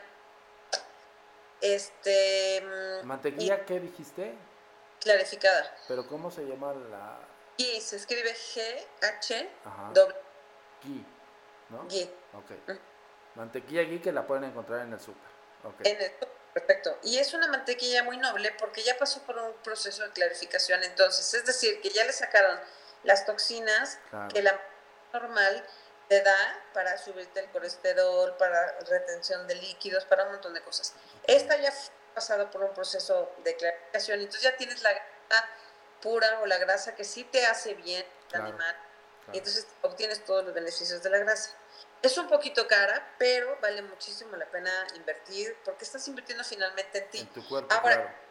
[1.63, 2.61] Este.
[2.61, 4.35] mm, ¿Mantequilla qué dijiste?
[5.01, 5.75] clarificada.
[5.89, 7.19] Pero ¿cómo se llama la
[7.59, 9.91] Y se escribe G-H Ajá.
[9.93, 10.17] doble
[10.83, 11.05] ghee?
[11.71, 11.83] ¿No?
[11.85, 12.94] Mm.
[13.35, 15.35] Mantequilla ghee que la pueden encontrar en el súper.
[15.85, 16.13] En el-
[16.53, 16.99] perfecto.
[17.03, 20.83] Y es una mantequilla muy noble porque ya pasó por un proceso de clarificación.
[20.85, 22.59] Entonces, es decir, que ya le sacaron
[23.03, 24.29] las toxinas Claro.
[24.29, 24.61] que la
[25.13, 25.65] normal
[26.09, 26.37] te da
[26.75, 30.93] para subirte el colesterol, para retención de líquidos, para un montón de cosas.
[31.27, 35.49] Esta ya fue pasado por un proceso de clarificación, entonces ya tienes la grasa
[36.03, 38.77] pura o la grasa que sí te hace bien al Claro, animal,
[39.25, 39.35] claro.
[39.35, 41.51] y entonces obtienes todos los beneficios de la grasa.
[42.03, 47.11] Es un poquito cara, pero vale muchísimo la pena invertir porque estás invirtiendo finalmente en
[47.11, 47.19] ti.
[47.21, 48.25] En tu cuerpo, Ahora, claro.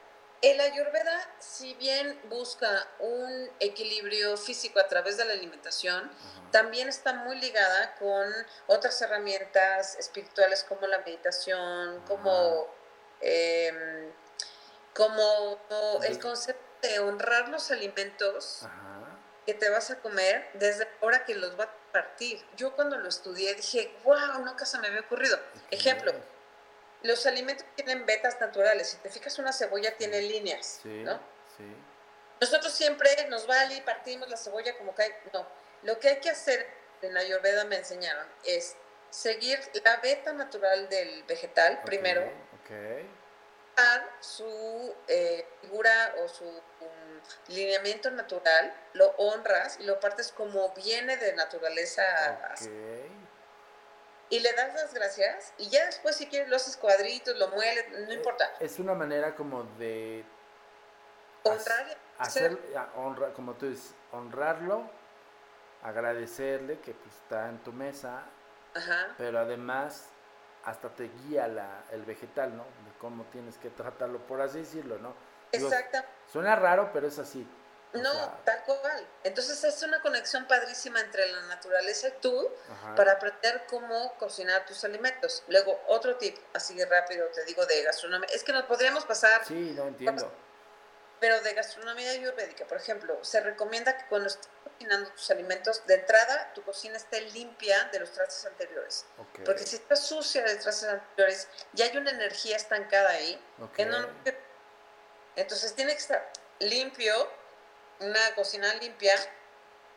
[0.43, 6.51] El Ayurveda, si bien busca un equilibrio físico a través de la alimentación, Ajá.
[6.51, 8.29] también está muy ligada con
[8.67, 12.67] otras herramientas espirituales como la meditación, como,
[13.21, 14.11] em,
[14.93, 15.59] como
[16.03, 19.02] el concepto de honrar los alimentos Ajá.
[19.45, 22.43] Que te vas a comer desde la hora que los vas a partir.
[22.55, 25.39] Yo cuando lo estudié dije, wow, nunca se me había ocurrido.
[25.71, 26.13] Ejemplo,
[27.01, 28.89] los alimentos tienen vetas naturales.
[28.89, 31.19] Si te fijas, una cebolla tiene líneas, Sí, ¿no?
[31.57, 31.63] sí.
[32.41, 35.15] Nosotros siempre nos vale y partimos la cebolla como cae.
[35.31, 35.47] No,
[35.83, 36.67] lo que hay que hacer
[37.01, 38.75] en Ayurveda me enseñaron es
[39.09, 42.71] seguir la beta natural del vegetal primero, Ok.
[44.19, 47.02] su eh, figura o su um,
[47.47, 52.03] lineamiento natural, lo honras y lo partes como viene de naturaleza
[54.29, 57.85] y le das las gracias y ya después si quieres lo haces cuadritos, lo mueles,
[57.91, 58.49] no Eh, importa.
[58.59, 60.23] Es una manera como de
[61.43, 64.89] Honrar y hacer, a- honra, como tú dices, honrarlo,
[65.83, 68.23] agradecerle que pues, está en tu mesa,
[68.73, 69.13] Ajá.
[69.17, 70.07] pero además
[70.63, 72.63] hasta te guía la, el vegetal, ¿no?
[72.63, 75.13] De cómo tienes que tratarlo, por así decirlo, ¿no?
[75.57, 76.05] Exacta.
[76.31, 77.47] Suena raro, pero es así.
[77.93, 79.07] O No, sea, tal cual.
[79.23, 82.95] Entonces es una conexión padrísima entre la naturaleza y tú ajá.
[82.95, 85.43] para aprender cómo cocinar tus alimentos.
[85.47, 88.27] Luego, otro tip, así de rápido te digo de gastronomía.
[88.33, 90.31] Es que nos podríamos pasar, Sí, no entiendo.
[91.19, 95.93] pero de gastronomía ayurvédica, por ejemplo, se recomienda que cuando estés cocinando tus alimentos, de
[95.93, 99.05] entrada tu cocina esté limpia de los trastes anteriores.
[99.19, 103.39] Ok, Porque si está sucia de trastes anteriores, ya hay una energía estancada ahí
[103.75, 103.99] que no.
[105.35, 107.13] Entonces tiene que estar limpio,
[107.99, 109.13] una cocina limpia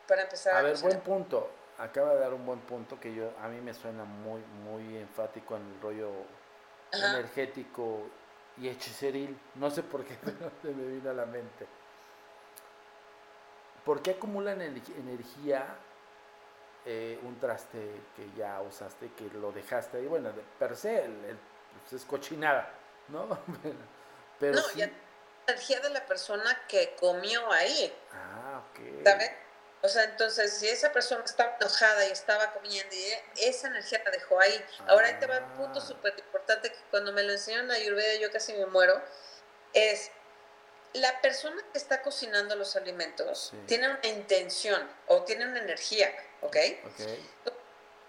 [0.07, 0.93] para empezar a, A ver, cocinar.
[0.93, 1.51] buen punto.
[1.77, 5.55] Acaba de dar un buen punto que yo a mí me suena muy muy enfático
[5.55, 6.11] en el rollo
[6.91, 7.11] Ajá.
[7.19, 8.09] energético
[8.57, 9.39] y hechiceril.
[9.55, 11.67] No sé por qué, pero se me vino a la mente.
[13.85, 15.65] ¿Por qué acumula ener- energía
[16.85, 20.07] eh, un traste que ya usaste, que lo dejaste ahí?
[20.07, 21.39] Bueno, de per se el- el-
[21.81, 22.69] pues, es cochinada,
[23.09, 23.27] ¿no?
[24.39, 24.79] pero no, sí.
[24.79, 24.89] ya
[25.47, 29.03] energía de la persona que comió ahí, Ah, ok.
[29.05, 29.31] ¿sabes?
[29.81, 34.11] O sea, entonces, si esa persona estaba enojada y estaba comiendo y esa energía la
[34.11, 34.65] dejó ahí.
[34.87, 35.85] Ahora ahí te va un punto Ah.
[35.85, 39.01] súper importante que cuando me lo enseñaron en Ayurveda yo casi me muero,
[39.73, 40.11] es
[40.93, 43.57] la persona que está cocinando los alimentos Sí.
[43.67, 46.57] tiene una intención o tiene una energía, ¿ok?
[46.85, 47.53] Ok.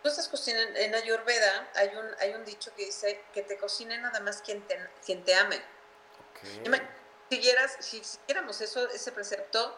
[0.03, 3.99] Tú estás cocinando en Ayurveda, hay un, hay un dicho que dice que te cocine
[3.99, 5.57] nada más quien te, quien te ame.
[5.57, 6.65] ok.
[6.65, 6.98] Ima- Si,
[7.31, 9.77] siguieras- si siguiéramos eso, ese precepto,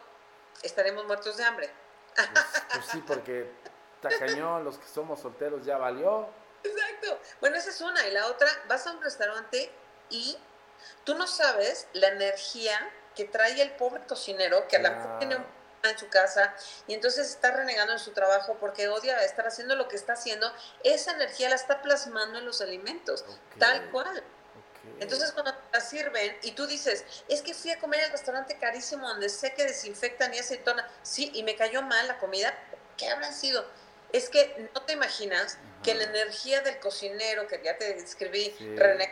[0.63, 1.71] estaremos muertos de hambre.
[2.15, 2.29] Pues,
[2.73, 3.51] pues sí, porque
[4.01, 6.27] tacañón, los que somos solteros ya valió.
[6.63, 7.19] Exacto.
[7.39, 8.05] Bueno, esa es una.
[8.07, 9.71] Y la otra, vas a un restaurante
[10.09, 10.37] y
[11.03, 15.35] tú no sabes la energía que trae el pobre cocinero, que a lo mejor tiene
[15.37, 16.53] un en su casa
[16.87, 20.51] y entonces está renegando en su trabajo porque odia estar haciendo lo que está haciendo.
[20.83, 23.25] Esa energía la está plasmando en los alimentos,
[23.57, 24.23] tal cual.
[24.99, 28.57] Entonces cuando te la sirven y tú dices, es que fui a comer al restaurante
[28.57, 32.53] carísimo donde sé que desinfectan y aceitona, sí, y me cayó mal la comida,
[32.97, 33.65] ¿qué habrá sido?
[34.11, 39.11] Es que no te imaginas que la energía del cocinero, que ya te describí, René,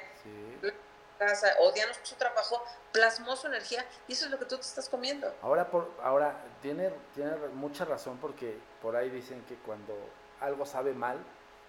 [1.20, 4.90] casa, odiando su trabajo, plasmó su energía y eso es lo que tú te estás
[4.90, 5.32] comiendo.
[5.42, 9.94] Ahora, por, ahora tiene, tiene mucha razón porque por ahí dicen que cuando
[10.40, 11.20] algo sabe mal,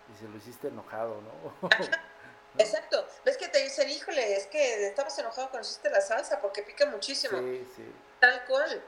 [0.08, 1.68] dice, lo hiciste enojado, ¿no?
[2.58, 3.06] Exacto.
[3.24, 6.86] Ves que te dicen, híjole, es que estabas enojado cuando hiciste la salsa porque pica
[6.86, 7.38] muchísimo.
[7.38, 7.92] Sí, sí.
[8.20, 8.82] Tal cual.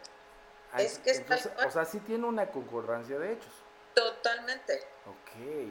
[0.79, 1.69] es que es tal cual.
[1.69, 3.53] O sea, sí tiene una concordancia de hechos.
[3.95, 4.81] Totalmente.
[5.07, 5.71] Ok.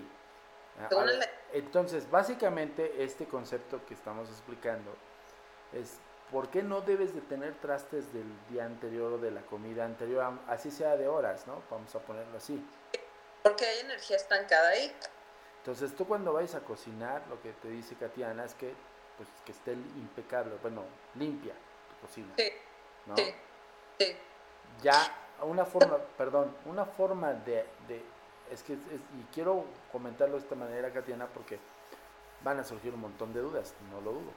[1.53, 4.95] entonces, básicamente este concepto que estamos explicando
[5.73, 5.97] es
[6.31, 10.39] por qué no debes de tener trastes del día anterior o de la comida anterior,
[10.47, 11.61] así sea de horas, ¿no?
[11.69, 12.65] Vamos a ponerlo así.
[13.43, 14.95] Porque hay energía estancada ahí.
[15.61, 18.73] Entonces tú cuando vayas a cocinar, lo que te dice Katiana es que,
[19.15, 20.83] pues, que esté impecable, bueno,
[21.15, 22.33] limpia tu cocina.
[22.35, 22.49] Sí.
[23.05, 23.15] ¿no?
[23.15, 23.25] Sí.
[23.99, 24.15] sí.
[24.81, 28.03] Ya una forma, perdón, una forma de, de
[28.49, 31.59] es que, y quiero comentarlo de esta manera, Katiana, porque
[32.43, 34.31] van a surgir un montón de dudas, no lo dudo.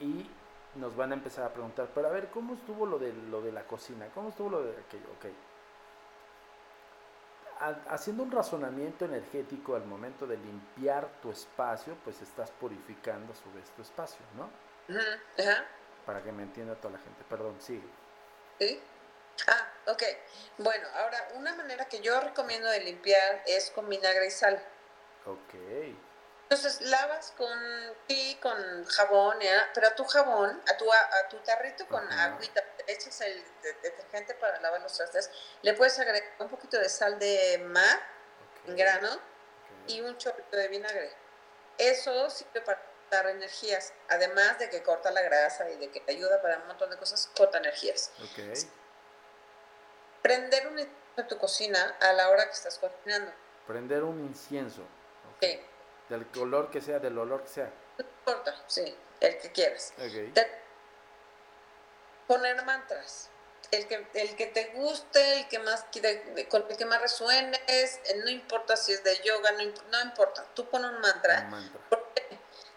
[0.00, 0.30] Y
[0.74, 3.50] nos van a empezar a preguntar, pero a ver, ¿cómo estuvo lo de, lo de
[3.50, 4.08] la cocina?
[4.14, 5.06] ¿Cómo estuvo lo de aquello?
[5.18, 5.47] Ok
[7.88, 13.52] haciendo un razonamiento energético al momento de limpiar tu espacio, pues estás purificando a su
[13.52, 14.50] vez tu espacio, ¿no?
[15.38, 15.64] Ajá.
[16.06, 17.24] Para que me entienda toda la gente.
[17.28, 17.88] Perdón, sigue.
[18.58, 18.80] Sí.
[19.46, 20.02] Ah, ok.
[20.58, 24.60] Bueno, ahora, una manera que yo recomiendo de limpiar es con vinagre y sal.
[25.26, 25.54] Ok.
[26.50, 27.58] Entonces lavas con
[28.06, 29.60] ti, con jabón, ¿eh?
[29.74, 33.44] pero a tu jabón, a tu, a, tu tarrito con agüita, echas el
[33.82, 35.30] detergente para lavar los trastes,
[35.60, 38.00] le puedes agregar un poquito de sal de mar
[38.64, 39.10] en grano
[39.88, 41.12] y un chorrito de vinagre.
[41.76, 46.12] Eso sirve para dar energías, además de que corta la grasa y de que te
[46.12, 48.10] ayuda para un montón de cosas, corta energías.
[48.32, 48.54] Okay.
[50.22, 53.32] Prender un incienso en tu cocina a la hora que estás cocinando.
[53.66, 54.82] Prender un incienso.
[55.42, 55.60] Sí
[56.08, 57.72] del color que sea, del olor que sea.
[57.98, 59.92] No importa, sí, el que quieras.
[62.26, 63.30] Poner mantras.
[63.70, 65.84] El que, el que te guste, el que más
[66.48, 70.46] con el que más resuenes, eh, no importa si es de yoga, no, no importa.
[70.54, 71.50] Tú pon un mantra.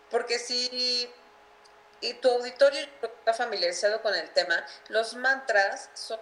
[0.10, 1.10] Porque si
[2.02, 6.20] y tu auditorio está familiarizado con el tema, los mantras son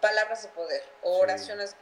[0.00, 1.74] palabras de poder o oraciones,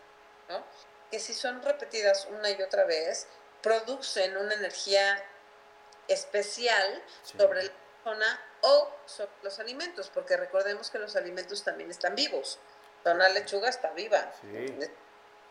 [0.48, 0.64] ¿no?
[1.10, 3.26] Que si son repetidas una y otra vez,
[3.62, 5.22] producen una energía
[6.08, 12.14] especial sobre la persona o sobre los alimentos, porque recordemos que los alimentos también están
[12.14, 12.58] vivos.
[13.04, 14.32] Una lechuga está viva,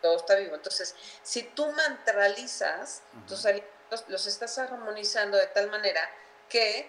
[0.00, 0.54] todo está vivo.
[0.54, 6.00] Entonces, si tú mantralizas tus alimentos, los estás armonizando de tal manera
[6.48, 6.88] que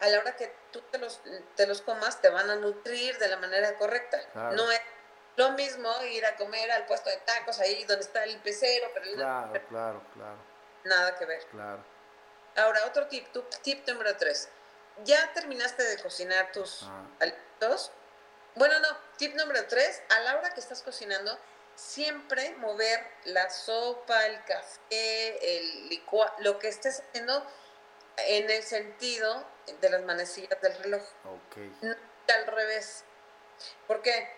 [0.00, 1.20] a la hora que tú te los,
[1.56, 4.20] te los comas, te van a nutrir de la manera correcta.
[4.34, 4.80] No es
[5.36, 8.88] lo mismo ir a comer al puesto de tacos ahí donde está el pecero.
[8.92, 10.49] Pero claro, claro, claro
[10.84, 11.44] nada que ver.
[11.46, 11.84] Claro.
[12.56, 13.26] Ahora, otro tip,
[13.62, 14.48] tip número tres.
[15.04, 17.06] ¿Ya terminaste de cocinar tus ah.
[17.20, 17.92] alimentos?
[18.54, 21.38] Bueno, no, tip número tres, a la hora que estás cocinando,
[21.74, 27.46] siempre mover la sopa, el café, el licuado, lo que estés haciendo
[28.16, 29.46] en el sentido
[29.80, 31.02] de las manecillas del reloj.
[31.24, 31.56] Ok.
[31.82, 31.94] No
[32.34, 33.04] al revés.
[33.86, 34.28] ¿Por qué?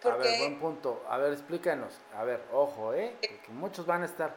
[0.00, 0.28] Porque...
[0.28, 1.04] A ver, buen punto.
[1.08, 1.94] A ver, explícanos.
[2.14, 3.16] A ver, ojo, ¿eh?
[3.20, 4.34] Porque muchos van a estar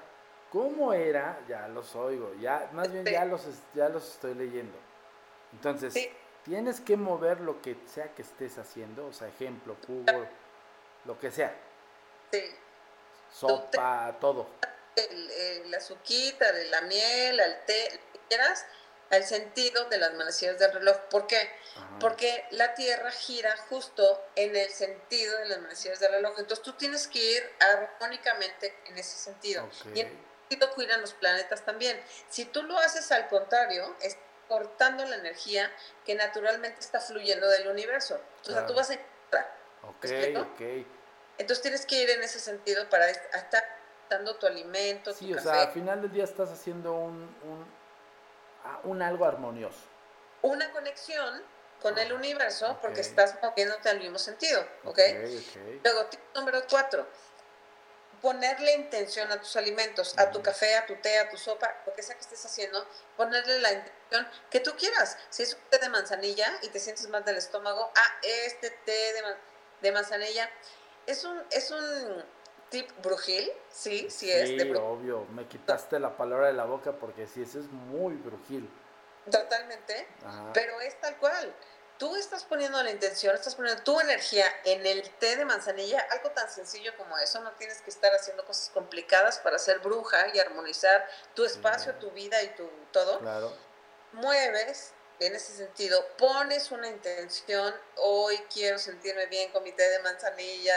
[0.51, 1.39] ¿Cómo era?
[1.47, 4.77] Ya los oigo, ya, más bien ya los, ya los estoy leyendo.
[5.53, 5.93] Entonces,
[6.43, 10.25] tienes que mover lo que sea que estés haciendo, o sea, ejemplo, jugo,
[11.05, 11.55] lo que sea.
[12.31, 12.43] Sí.
[13.31, 14.47] Sopa, todo.
[14.95, 18.65] El, el azuquita, la miel, el té, lo que quieras,
[19.09, 20.97] al sentido de las manecillas del reloj.
[21.09, 21.49] ¿Por qué?
[21.99, 26.39] Porque la Tierra gira justo en el sentido de las manecillas del reloj.
[26.39, 29.69] Entonces tú tienes que ir armónicamente en ese sentido
[30.75, 31.99] cuidan los planetas también.
[32.29, 35.71] Si tú lo haces al contrario, es cortando la energía
[36.05, 38.19] que naturalmente está fluyendo del universo.
[38.43, 38.93] O sea, tú vas a
[39.83, 40.05] Ok,
[40.37, 40.85] ok.
[41.37, 43.63] Entonces tienes que ir en ese sentido para estar
[44.09, 47.65] dando tu alimento, sí, o sea, al final del día estás haciendo un, un,
[48.63, 49.81] ah, un algo armonioso.
[50.41, 51.43] Una conexión
[51.81, 54.87] con el universo porque estás moviéndote al mismo sentido, ¿ok?
[54.89, 57.05] okay Luego, tip número cuatro,
[58.21, 61.93] ponerle intención a tus alimentos, a tu café, a tu té, a tu sopa, lo
[61.93, 65.17] que sea que estés haciendo, ponerle la intención que tú quieras.
[65.29, 69.13] Si es un té de manzanilla y te sientes mal del estómago, ah, este té
[69.81, 70.49] de, manzanilla
[71.05, 72.25] es un, es un
[72.69, 74.49] tip brujil, sí, sí, es.
[74.49, 78.69] Sí, obvio, me quitaste la palabra de la boca porque sí, eso es muy brujil.
[79.29, 80.07] totalmente,
[80.53, 81.53] pero es tal cual.
[81.97, 86.29] Tú estás poniendo la intención, estás poniendo tu energía en el té de manzanilla, algo
[86.31, 90.39] tan sencillo como eso, no tienes que estar haciendo cosas complicadas para ser bruja y
[90.39, 93.19] armonizar tu espacio, tu vida y tu todo.
[93.19, 93.51] Claro.
[94.13, 99.99] Mueves en ese sentido, pones una intención, hoy quiero sentirme bien con mi té de
[99.99, 100.73] manzanilla,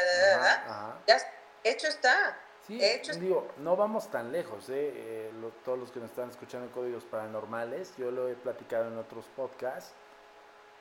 [1.07, 1.19] ya
[1.65, 2.39] hecho está.
[2.67, 2.79] Sí,
[3.19, 4.93] digo, no vamos tan lejos, ¿eh?
[4.95, 5.33] eh
[5.65, 9.25] todos los que nos están escuchando en Códigos Paranormales, yo lo he platicado en otros
[9.35, 9.93] podcasts,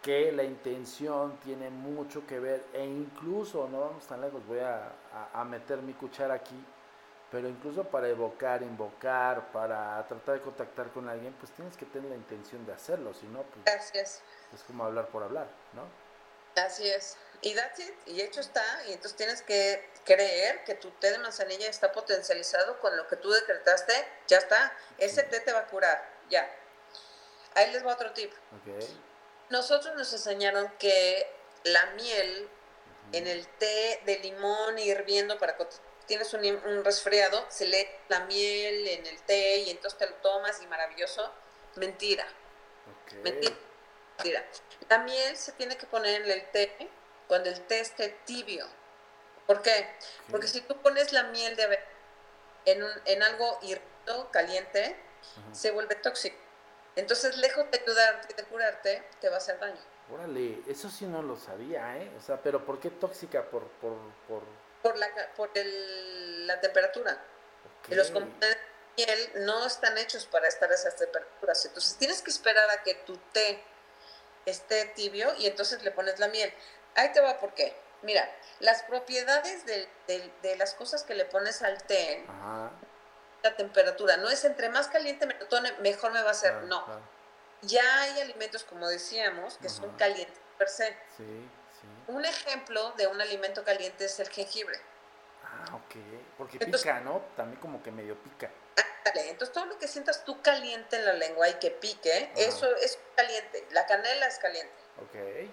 [0.02, 4.92] que la intención tiene mucho que ver, e incluso, no vamos tan lejos, voy a,
[5.34, 6.56] a meter mi cuchara aquí,
[7.32, 12.10] pero incluso para evocar, invocar, para tratar de contactar con alguien, pues tienes que tener
[12.10, 14.22] la intención de hacerlo, si no, pues es.
[14.54, 15.84] es como hablar por hablar, ¿no?
[16.56, 17.18] Así es.
[17.42, 17.94] Y that's it.
[18.08, 18.64] Y hecho está.
[18.88, 23.16] Y entonces tienes que creer que tu té de manzanilla está potencializado con lo que
[23.16, 23.94] tú decretaste.
[24.28, 24.74] Ya está.
[24.98, 26.04] Ese té te va a curar.
[26.30, 26.50] Ya.
[27.56, 28.34] Ahí les va otro tip.
[28.62, 29.02] Okay.
[29.50, 31.28] Nosotros nos enseñaron que
[31.64, 32.50] la miel
[33.12, 35.58] en el té de limón hirviendo para
[36.06, 40.62] tienes un, resfriado, se lee la miel en el té y entonces te lo tomas
[40.62, 41.32] y maravilloso.
[41.76, 42.26] Mentira.
[43.24, 43.56] Mentira.
[44.90, 46.76] La miel se tiene que poner en el té
[47.28, 48.68] cuando el té esté tibio.
[49.46, 49.88] ¿Por qué?
[50.30, 51.80] Porque si tú pones la miel de
[52.66, 54.96] en, en algo hirviendo, caliente,
[55.52, 56.49] se vuelve tóxico.
[57.00, 59.80] Entonces, lejos de ayudarte de curarte, te va a hacer daño.
[60.12, 62.12] Órale, eso sí no lo sabía, ¿eh?
[62.18, 63.44] O sea, pero ¿por qué tóxica?
[63.44, 63.96] Por, por,
[64.28, 64.44] por
[64.82, 67.18] por la, por el, la temperatura.
[67.88, 68.58] Y los componentes
[68.98, 71.66] de miel no están hechos para estar a esas temperaturas.
[71.66, 73.64] Entonces tienes que esperar a que tu té
[74.46, 76.54] esté tibio y entonces le pones la miel.
[76.96, 77.76] Ahí te va por qué.
[78.02, 78.30] Mira,
[78.60, 82.26] las propiedades de, de, las cosas que le pones al té,
[83.44, 86.54] la temperatura, no es entre más caliente me lo tome, mejor me va a hacer.
[86.64, 87.20] no.
[87.62, 90.96] Ya hay alimentos, como decíamos, que son calientes per se.
[91.18, 91.50] Sí.
[92.08, 94.80] Un ejemplo de un alimento caliente es el jengibre.
[95.44, 95.96] Ah, ok.
[96.38, 97.22] Porque pica, ¿no?
[97.36, 98.50] También como que medio pica.
[99.04, 102.74] Dale, entonces todo lo que sientas tú caliente en la lengua y que pique, eso
[102.78, 103.68] es caliente.
[103.72, 104.74] La canela es caliente.
[105.02, 105.50] Ok.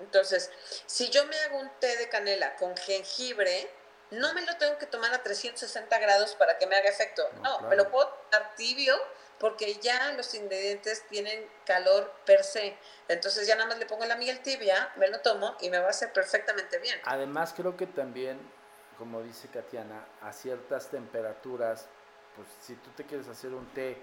[0.00, 0.50] Entonces,
[0.86, 3.70] si yo me hago un té de canela con jengibre,
[4.18, 7.22] no me lo tengo que tomar a 360 grados para que me haga efecto.
[7.42, 8.94] No, me lo puedo tomar tibio
[9.38, 12.76] porque ya los ingredientes tienen calor per se.
[13.08, 15.86] Entonces ya nada más le pongo la miel tibia, me lo tomo y me va
[15.86, 16.98] a hacer perfectamente bien.
[17.04, 18.38] Además creo que también,
[18.98, 21.86] como dice Katiana, a ciertas temperaturas,
[22.36, 23.98] pues si tú te quieres hacer un té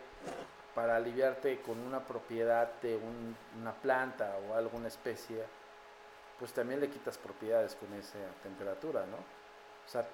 [0.76, 5.44] para aliviarte con una propiedad de una planta o alguna especie,
[6.40, 9.41] pues también le quitas propiedades con esa temperatura, ¿no?
[9.92, 10.08] Sea,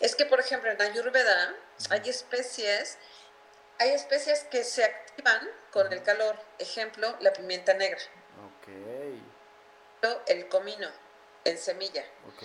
[0.00, 1.54] es que, por ejemplo, en Ayurveda
[1.90, 2.98] hay especies
[3.78, 6.36] hay especies que se activan con el calor.
[6.58, 7.98] Ejemplo, la pimienta negra.
[8.46, 8.68] Ok.
[10.26, 10.88] El comino
[11.44, 12.04] en semilla.
[12.28, 12.42] Ok.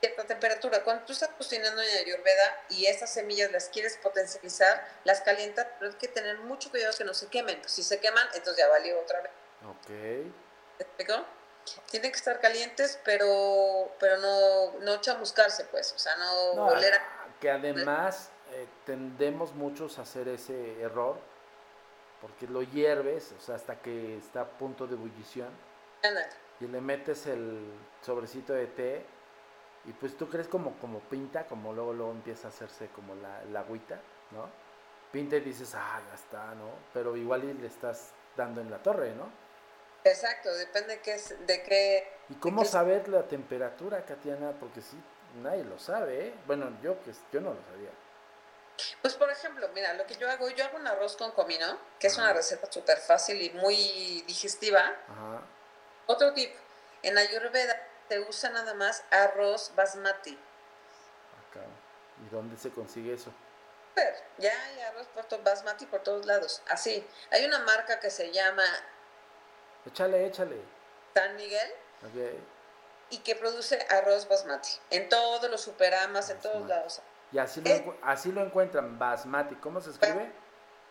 [0.00, 0.82] Cierta temperatura.
[0.82, 5.92] Cuando tú estás cocinando en Ayurveda y esas semillas las quieres potencializar, las calientas, pero
[5.92, 7.60] hay que tener mucho cuidado que no se quemen.
[7.66, 9.32] Si se queman, entonces ya valió otra vez.
[9.66, 9.86] Ok.
[10.78, 11.24] ¿Te explico?
[11.90, 15.92] Tienen que estar calientes, pero, pero no, no chamuscarse, pues.
[15.92, 16.94] O sea, no, no oler
[17.40, 21.18] Que además eh, tendemos muchos a hacer ese error
[22.20, 25.50] porque lo hierves, o sea, hasta que está a punto de ebullición
[26.58, 29.04] y le metes el sobrecito de té
[29.84, 33.44] y pues tú crees como, como pinta, como luego, luego empieza a hacerse como la,
[33.52, 34.00] la agüita,
[34.30, 34.48] ¿no?
[35.12, 36.70] Pinta y dices, ah, ya está, ¿no?
[36.94, 39.28] Pero igual y le estás dando en la torre, ¿no?
[40.04, 42.12] Exacto, depende qué de qué...
[42.28, 44.52] ¿Y cómo saber la temperatura, Katiana?
[44.60, 44.96] Porque sí,
[45.42, 46.34] nadie lo sabe, ¿eh?
[46.46, 47.90] Bueno, yo, que yo no lo sabía.
[49.00, 52.08] Pues por ejemplo, mira, lo que yo hago, yo hago un arroz con comino, que
[52.08, 54.94] es una receta súper fácil y muy digestiva.
[56.06, 56.54] Otro tip,
[57.02, 60.38] en Ayurveda se usa nada más arroz basmati.
[61.48, 61.64] Acá.
[62.26, 63.32] ¿Y dónde se consigue eso?
[64.38, 66.60] Ya hay arroz por basmati por todos lados.
[66.68, 67.06] Así.
[67.30, 68.64] Hay una marca que se llama.
[69.86, 70.60] Échale, échale.
[71.14, 71.72] San Miguel.
[73.10, 74.70] Y que produce arroz basmati.
[74.90, 77.00] En todos los superamas, en todos lados.
[77.32, 77.98] Y así lo, eh.
[78.02, 79.56] así lo encuentran, basmati.
[79.56, 80.32] ¿Cómo se escribe?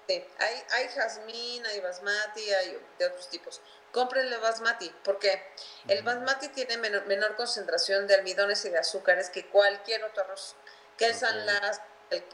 [0.08, 3.62] Sí, hay, hay jazmín, hay basmati, hay de otros tipos.
[3.92, 5.42] Cómprenle basmati, porque
[5.88, 10.56] el basmati tiene menor, concentración de almidones y de azúcares que cualquier otro arroz,
[10.98, 11.80] que el sanlas,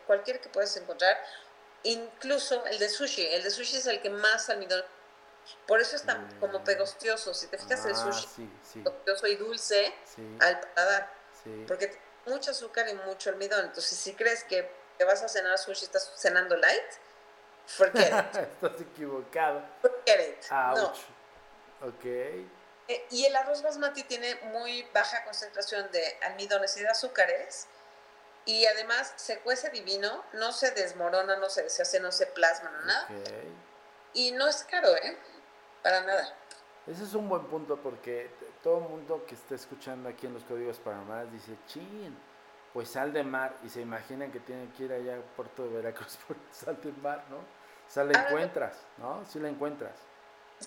[0.07, 1.17] cualquier que puedas encontrar,
[1.83, 3.27] incluso el de sushi.
[3.27, 4.83] El de sushi es el que más almidón.
[5.67, 6.39] Por eso es tan mm.
[6.39, 7.33] como pegostioso.
[7.33, 8.27] Si te fijas, el ah, sushi
[8.63, 9.93] sí, pegostioso y dulce
[10.39, 11.13] al paladar.
[11.67, 13.65] Porque mucho azúcar y mucho almidón.
[13.65, 16.91] Entonces, si crees que te vas a cenar sushi, estás cenando light,
[17.65, 18.35] forget it.
[18.63, 19.63] Estás equivocado.
[19.81, 20.51] Forget it.
[20.51, 20.87] No.
[20.87, 20.99] Ouch.
[21.81, 22.05] Ok.
[22.89, 27.67] Eh, y el arroz basmati tiene muy baja concentración de almidones y de azúcares.
[28.45, 32.81] Y además se cuece divino, no se desmorona, no se deshace, no se plasma, no
[32.81, 33.07] nada.
[34.13, 35.17] Y no es caro, ¿eh?
[35.83, 36.35] Para nada.
[36.87, 38.29] Ese es un buen punto porque
[38.63, 42.17] todo el mundo que está escuchando aquí en los códigos paranormales dice, chin,
[42.73, 45.69] pues sal de mar y se imaginan que tienen que ir allá a Puerto de
[45.69, 47.37] Veracruz por sal de mar, ¿no?
[47.37, 49.25] O sea, la Ah, encuentras, ¿no?
[49.25, 49.93] Sí la encuentras.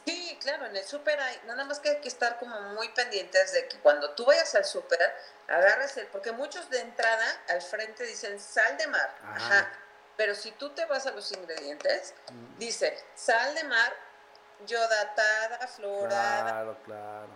[0.07, 3.53] Sí, claro, en el súper hay, nada más que hay que estar como muy pendientes
[3.53, 4.99] de que cuando tú vayas al súper,
[5.49, 9.37] agarres el, porque muchos de entrada al frente dicen sal de mar, Ajá.
[9.37, 9.69] ajá,
[10.17, 13.93] pero si tú te vas a los ingredientes, Mm, dice sal de mar,
[14.67, 17.29] yodatada, florada, Claro, claro.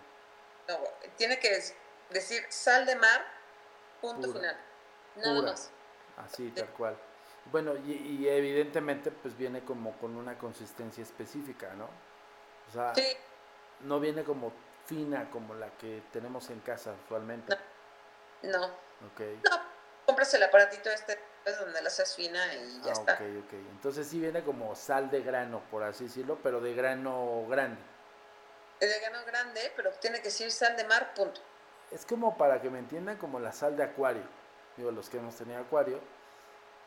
[0.69, 0.79] no,
[1.17, 1.61] tiene que
[2.11, 3.25] decir sal de mar,
[4.01, 4.33] punto Pura.
[4.41, 4.57] final,
[5.17, 5.51] nada Pura.
[5.53, 5.71] más.
[6.17, 6.97] Así, tal cual.
[7.47, 11.85] Bueno, y, y evidentemente pues viene como con una consistencia específica, ¿no?
[12.69, 13.07] O sea, Sí,
[13.81, 14.53] no viene como
[14.87, 17.57] fina como la que tenemos en casa usualmente.
[18.43, 19.21] no, Ok.
[19.45, 19.61] no,
[20.07, 23.13] compras el aparatito este pues, donde la haces fina y ya Ah, está.
[23.15, 23.53] ok, ok.
[23.71, 27.81] Entonces sí viene como sal de grano, por así decirlo, pero de grano grande.
[28.81, 31.41] De grano grande, pero tiene que decir sal de mar, punto.
[31.93, 34.25] Es como para que me entiendan como la sal de acuario.
[34.77, 36.01] Digo, los que hemos tenido acuario,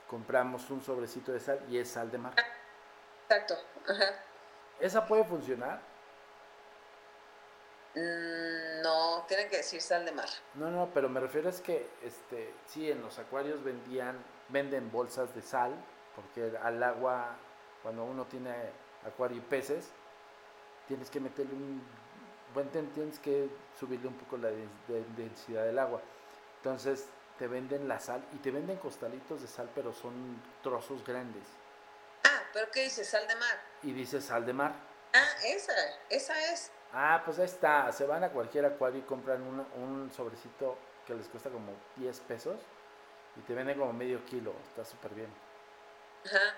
[0.10, 2.34] compramos un sobrecito de sal y es sal de mar.
[3.30, 3.56] Exacto.
[3.88, 4.14] Ajá.
[4.82, 5.80] ¿Esa puede funcionar?
[7.96, 10.28] Mm, No, tiene que decir sal de mar.
[10.56, 15.34] No, no, pero me refiero es que, este, sí, en los acuarios vendían, venden bolsas
[15.36, 15.74] de sal,
[16.16, 17.36] porque al agua,
[17.84, 18.54] cuando uno tiene
[19.06, 19.90] acuario y peces,
[20.88, 21.82] tienes que meterle un,
[22.54, 26.02] bueno, ten- tienes que subirle un poco la dens- de- densidad del agua.
[26.58, 31.44] Entonces te venden la sal y te venden costalitos de sal, pero son trozos grandes.
[32.26, 33.06] Ah, pero ¿qué dice?
[33.06, 33.58] Sal de mar.
[33.84, 34.74] Y dice sal de mar.
[35.14, 35.72] Ah, esa,
[36.10, 36.72] esa es.
[36.92, 37.92] Ah, pues ahí está.
[37.92, 42.20] Se van a cualquier acuario y compran una- un sobrecito que les cuesta como 10
[42.22, 42.60] pesos
[43.36, 44.54] y te venden como medio kilo.
[44.68, 45.30] Está súper bien.
[46.26, 46.56] Ajá.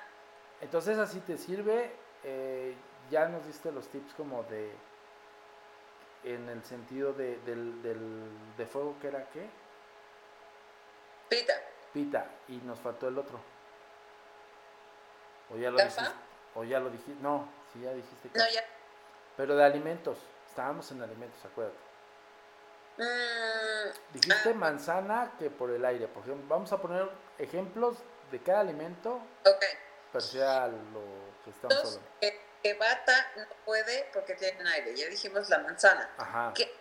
[0.61, 1.91] Entonces así te sirve.
[2.23, 2.75] eh,
[3.09, 4.71] ya nos diste los tips como de...
[6.23, 9.49] En el sentido de, del, del- de fuego que era qué?
[11.29, 11.53] Pita.
[11.93, 12.25] Pita.
[12.47, 13.39] Y nos faltó el otro.
[15.51, 16.03] O ya lo dijiste.
[16.55, 17.21] O ya lo dijiste.
[17.21, 18.29] No, sí ya dijiste.
[18.29, 18.61] que- No, ya.
[19.35, 20.19] Pero de alimentos.
[20.47, 21.77] Estábamos en alimentos, acuérdate.
[23.05, 24.53] Mm, Dijiste Ah.
[24.53, 26.07] manzana que por el aire.
[26.07, 27.97] Por ejemplo, vamos a poner ejemplos
[28.31, 29.65] de cada alimento, ok.
[30.11, 31.01] pero sea lo
[31.43, 32.19] que estamos Entonces, hablando.
[32.19, 34.95] que, que bata no puede porque tiene aire.
[34.95, 36.09] Ya dijimos la manzana.
[36.17, 36.51] Ajá.
[36.55, 36.71] ¿Qué,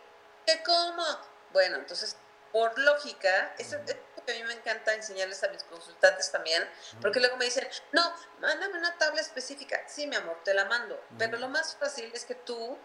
[0.46, 1.04] qué cómo?
[1.52, 2.16] Bueno, entonces,
[2.52, 6.68] por lógica, eso es lo que a mí me encanta enseñarles a mis consultantes también,
[7.00, 8.02] porque luego me dicen, no,
[8.40, 9.80] mándame una tabla específica.
[9.86, 11.00] Sí, mi amor, te la mando.
[11.18, 12.76] Pero lo más fácil es que tú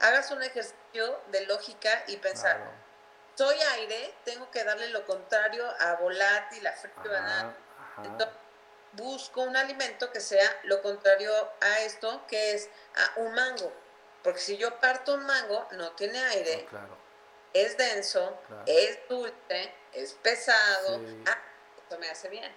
[0.00, 2.72] hagas un ejercicio de lógica y pensar, Claro.
[3.34, 6.92] Soy aire, tengo que darle lo contrario a volátil, a frío.
[7.16, 7.54] Ajá.
[8.04, 8.28] Entonces,
[8.92, 13.72] busco un alimento que sea lo contrario a esto, que es a un mango.
[14.22, 16.98] Porque si yo parto un mango, no tiene aire, No, claro.
[17.52, 18.62] es denso, Claro.
[18.66, 20.98] es dulce, es pesado.
[20.98, 21.24] Sí.
[21.26, 21.38] Ah,
[21.78, 22.54] esto me hace bien.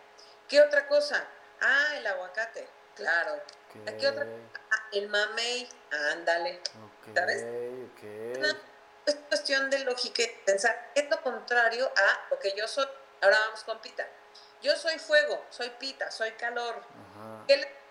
[0.47, 1.25] ¿Qué otra cosa?
[1.61, 2.67] Ah, el aguacate.
[2.95, 3.41] Claro.
[3.99, 4.25] ¿Qué otra?
[4.71, 5.67] Ah, el mamey.
[6.11, 6.61] Ándale.
[7.13, 7.43] ¿sabes?
[9.05, 12.87] Es cuestión de lógica y pensar, es lo contrario a lo que yo soy.
[13.21, 14.07] Ahora vamos con pita.
[14.61, 16.75] Yo soy fuego, soy pita, soy calor.
[16.77, 17.43] Ajá.
[17.47, 17.85] ¿Qué le-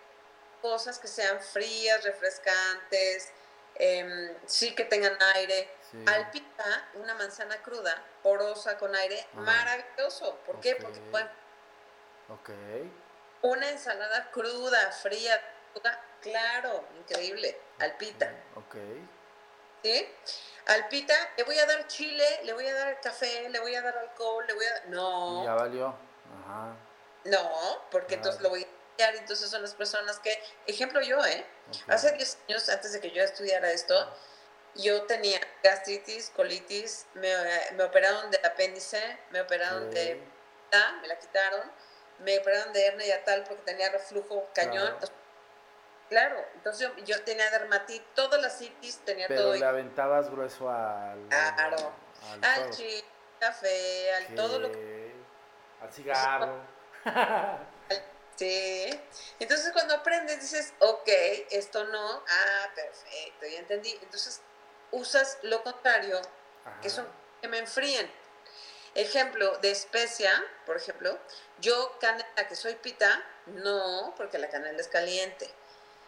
[0.61, 3.31] cosas que sean frías, refrescantes,
[3.75, 5.69] em, sí que tengan aire.
[5.91, 6.03] Sí.
[6.07, 9.41] Al pita, una manzana cruda, porosa con aire, Ajá.
[9.43, 10.37] maravilloso.
[10.47, 10.77] ¿Por qué?
[10.77, 11.31] Porque pueden-
[12.31, 12.51] Ok.
[13.43, 15.39] una ensalada cruda, fría,
[15.75, 17.61] cruda, claro, increíble.
[17.79, 18.33] Al pita.
[18.57, 18.75] Ok.
[19.85, 20.09] ¿Sí?
[20.66, 23.82] Al pita le voy a dar chile, le voy a dar café, le voy a
[23.82, 24.85] dar alcohol, le voy a...
[24.89, 25.89] No, Ya valió.
[25.89, 26.76] Ajá.
[27.24, 31.47] no, porque entonces lo voy a enseñar, entonces son las personas que, ejemplo yo, ¿eh?
[31.89, 33.95] Hace 10 años antes de que yo estudiara esto,
[34.76, 37.32] yo tenía gastritis, colitis, me,
[37.74, 40.20] me operaron del apéndice, me operaron de...
[40.72, 41.70] ah, me la quitaron,
[42.20, 44.97] me operaron de hernia yatal porque tenía reflujo cañón.
[44.99, 45.24] Claro.
[46.09, 49.55] Claro, entonces yo, yo tenía dermatitis, todas las citis, tenía Pero todo.
[49.55, 51.27] le aventabas grueso al.
[51.29, 51.93] Claro.
[52.31, 53.05] Al, al chile,
[53.41, 55.15] café, al todo lo que...
[55.81, 56.61] Al cigarro.
[58.37, 58.91] Sí.
[59.39, 61.09] Entonces cuando aprendes dices, ok,
[61.51, 63.97] esto no, ah, perfecto, ya entendí.
[64.03, 64.41] Entonces
[64.91, 66.21] usas lo contrario,
[66.83, 67.07] que son
[67.41, 68.11] que me enfríen.
[68.95, 70.31] Ejemplo, de especia,
[70.67, 71.19] por ejemplo,
[71.59, 75.53] yo canela que soy pita, no, porque la canela es caliente.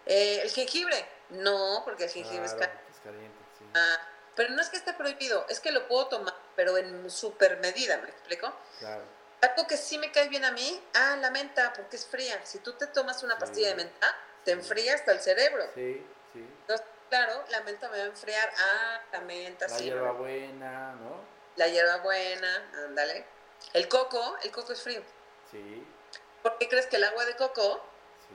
[0.06, 3.36] Eh, el jengibre, no, porque el jengibre es, caliente.
[3.74, 3.98] Ah,
[4.36, 7.98] pero no es que esté prohibido, es que lo puedo tomar, pero en super medida,
[7.98, 8.52] ¿me explico?
[8.78, 9.02] Claro.
[9.40, 12.40] Algo que sí me cae bien a mí, ah, la menta, porque es fría.
[12.44, 15.64] Si tú te tomas una pastilla de menta, te enfría hasta el cerebro.
[15.74, 16.38] Sí, sí.
[16.60, 18.50] Entonces, claro, la menta me va a enfriar.
[18.58, 19.84] Ah, la menta, la sí.
[19.84, 21.20] La hierbabuena, ¿no?
[21.56, 23.26] La hierbabuena, ándale.
[23.72, 25.02] El coco, el coco es frío.
[25.50, 25.86] Sí.
[26.42, 27.82] ¿Por qué crees que el agua de coco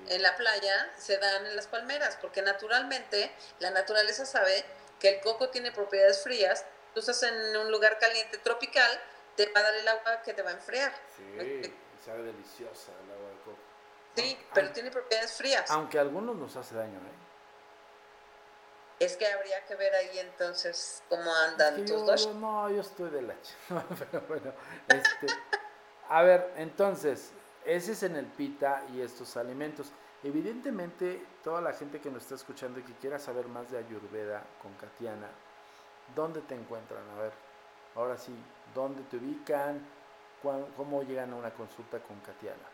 [0.07, 2.17] en la playa se dan en las palmeras?
[2.21, 4.63] Porque naturalmente la naturaleza sabe
[4.99, 6.65] que el coco tiene propiedades frías.
[6.93, 8.91] Tú estás en un lugar caliente tropical,
[9.35, 10.93] te va a dar el agua que te va a enfriar.
[11.15, 11.73] Sí,
[12.03, 13.57] sabe deliciosa el agua de coco.
[14.15, 15.69] Sí, pero tiene propiedades frías.
[15.71, 17.21] Aunque a algunos nos hace daño, ¿eh?
[18.99, 22.27] Es que habría que ver ahí entonces cómo andan tus dos.
[22.35, 23.33] no, yo estoy de la
[24.11, 24.53] pero bueno,
[24.87, 25.25] este,
[26.07, 27.31] a ver, entonces,
[27.65, 29.91] ese es en el pita y estos alimentos.
[30.23, 34.43] Evidentemente, toda la gente que nos está escuchando y que quiera saber más de Ayurveda
[34.61, 35.29] con Katiana,
[36.15, 37.03] ¿dónde te encuentran?
[37.17, 37.31] A ver,
[37.95, 38.33] ahora sí,
[38.73, 39.85] ¿dónde te ubican?
[40.75, 42.67] ¿Cómo llegan a una consulta con Katiana?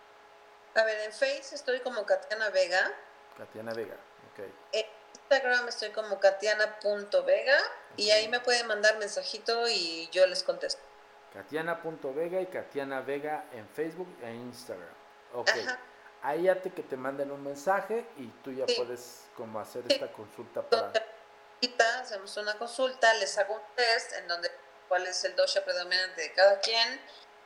[0.76, 2.94] A ver, en Facebook estoy como Katiana Vega.
[3.38, 3.96] Katiana Vega,
[4.32, 4.46] ok.
[4.74, 4.86] En
[5.16, 7.58] Instagram estoy como katiana.vega
[7.98, 10.87] y ahí me pueden mandar mensajito y yo les contesto.
[11.34, 14.94] Katiana.vega y Katiana Vega en Facebook e Instagram.
[15.34, 15.52] Ok.
[16.24, 20.12] Ahí ya te que te manden un mensaje y tú ya puedes como hacer esta
[20.12, 20.92] consulta para...
[22.02, 24.50] Hacemos una consulta, les hago un test en donde
[24.88, 27.02] cuál es el dosha predominante de cada quien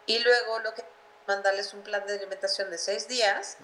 [0.06, 0.84] y luego lo que
[1.28, 3.58] mandarles un plan de alimentación de seis días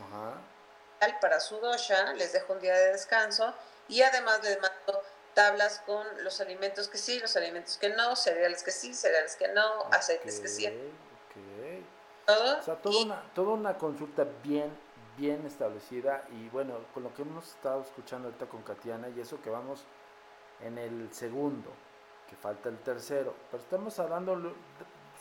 [1.21, 3.53] para su dosha, les dejo un día de descanso
[3.87, 5.03] y además les mando
[5.37, 9.47] tablas con los alimentos que sí, los alimentos que no, cereales que sí, cereales que
[9.49, 10.67] no, aceites que sí.
[12.25, 12.57] ¿Todo?
[12.57, 14.75] O sea, toda, una, toda una consulta bien,
[15.15, 19.39] bien establecida y bueno, con lo que hemos estado escuchando ahorita con Katiana y eso
[19.43, 19.85] que vamos
[20.61, 21.69] en el segundo,
[22.27, 24.55] que falta el tercero, pero estamos hablando,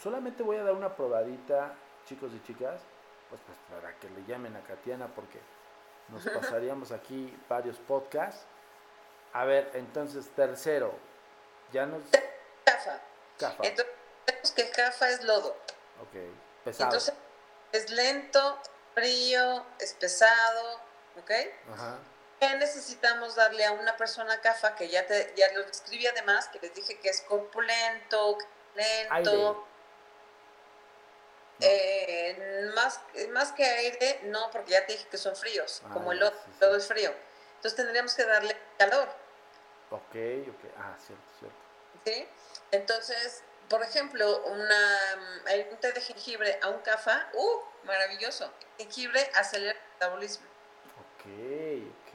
[0.02, 1.74] solamente voy a dar una probadita
[2.06, 2.80] chicos y chicas,
[3.28, 5.40] pues, pues para que le llamen a Katiana porque
[6.08, 8.46] nos pasaríamos aquí varios podcasts.
[9.36, 10.98] A ver, entonces, tercero,
[11.70, 12.00] ya nos...
[12.64, 13.02] Cafa.
[13.38, 13.62] Cafa.
[13.64, 13.92] Entonces,
[14.56, 15.50] que cafa es lodo.
[16.00, 16.84] Ok, pesado.
[16.86, 17.14] Entonces,
[17.70, 18.58] es lento,
[18.94, 20.80] frío, es pesado,
[21.20, 21.30] ¿ok?
[21.70, 21.98] Ajá.
[22.40, 26.58] ¿Qué necesitamos darle a una persona cafa que ya te ya lo describí además, que
[26.60, 28.38] les dije que es corpulento,
[28.74, 29.68] lento,
[31.60, 36.12] eh, más, más que aire, no, porque ya te dije que son fríos, ah, como
[36.12, 37.12] el lodo, todo es frío.
[37.56, 39.25] Entonces tendríamos que darle calor.
[39.90, 40.14] Ok,
[40.48, 41.56] ok, ah, cierto, cierto.
[42.04, 42.28] ¿Sí?
[42.72, 44.98] Entonces, por ejemplo, una,
[45.46, 47.60] hay un té de jengibre a un cafa, ¡uh!
[47.84, 48.52] Maravilloso.
[48.78, 50.46] Jengibre acelera el metabolismo.
[51.00, 51.26] Ok,
[52.08, 52.14] ok.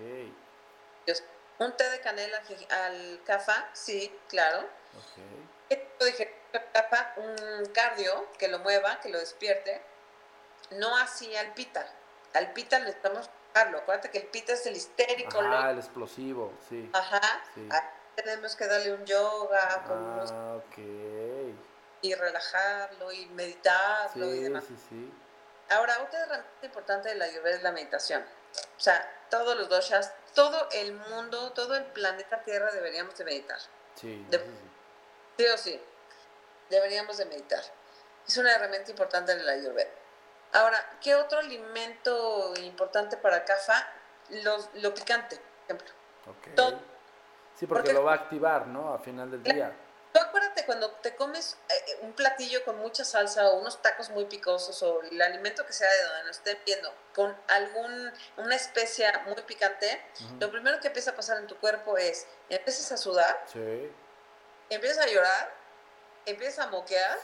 [1.60, 4.60] Un té de canela al cafa, sí, claro.
[4.98, 5.70] Ok.
[5.70, 9.82] ¿Qué tipo de etapa un cardio que lo mueva, que lo despierte,
[10.72, 11.86] no así al pita.
[12.34, 15.40] Al pita le estamos Acuérdate que el pita es el histérico.
[15.42, 16.90] Ah, el explosivo, sí.
[16.94, 17.22] Ajá.
[18.16, 20.60] Tenemos que darle un yoga ah,
[22.02, 24.66] y relajarlo y meditarlo y demás.
[24.68, 25.14] Sí, sí.
[25.70, 28.24] Ahora, otra herramienta importante de la ayurveda es la meditación.
[28.78, 33.60] O sea, todos los doshas, todo el mundo, todo el planeta Tierra deberíamos de meditar.
[33.96, 34.26] Sí.
[35.38, 35.82] sí o sí
[36.72, 37.62] deberíamos de meditar.
[38.28, 39.92] Es una herramienta importante en la ayurveda.
[40.54, 43.88] Ahora, ¿qué otro alimento importante para CAFA?
[44.76, 45.94] lo picante, por ejemplo.
[46.40, 46.54] Okay.
[47.56, 48.94] sí, porque, lo va a activar, ¿no?
[48.94, 49.76] A final del día.
[50.14, 54.26] Tú acuérdate cuando te comes eh, un platillo con mucha salsa o unos tacos muy
[54.26, 59.24] picosos o el alimento que sea de donde nos estén viendo con algún una especia
[59.26, 60.02] muy picante,
[60.40, 63.92] lo primero que empieza a pasar en tu cuerpo es empiezas a sudar, sí.
[64.70, 65.62] empiezas a llorar
[66.26, 67.20] empiezas a moquear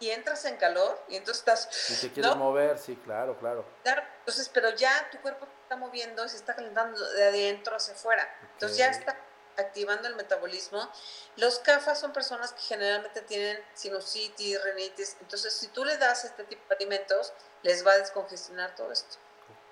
[0.00, 1.90] y entras en calor y entonces estás...
[1.90, 3.64] Y te quieres mover, sí, claro, claro.
[3.84, 8.28] Entonces, pero ya tu cuerpo está moviendo y se está calentando de adentro hacia afuera.
[8.54, 9.16] Entonces ya está
[9.56, 10.90] activando el metabolismo.
[11.36, 15.16] Los CAFAS son personas que generalmente tienen sinusitis, rinitis.
[15.20, 17.32] Entonces, si tú le das este tipo de alimentos,
[17.62, 19.16] les va a descongestionar todo esto.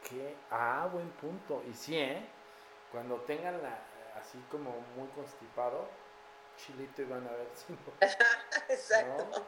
[0.01, 1.63] Ok, ah, buen punto.
[1.69, 2.27] Y sí, ¿eh?
[2.91, 3.79] Cuando tengan la,
[4.17, 5.89] así como muy constipado,
[6.57, 7.77] chilito y van a ver si
[8.73, 9.47] Exacto.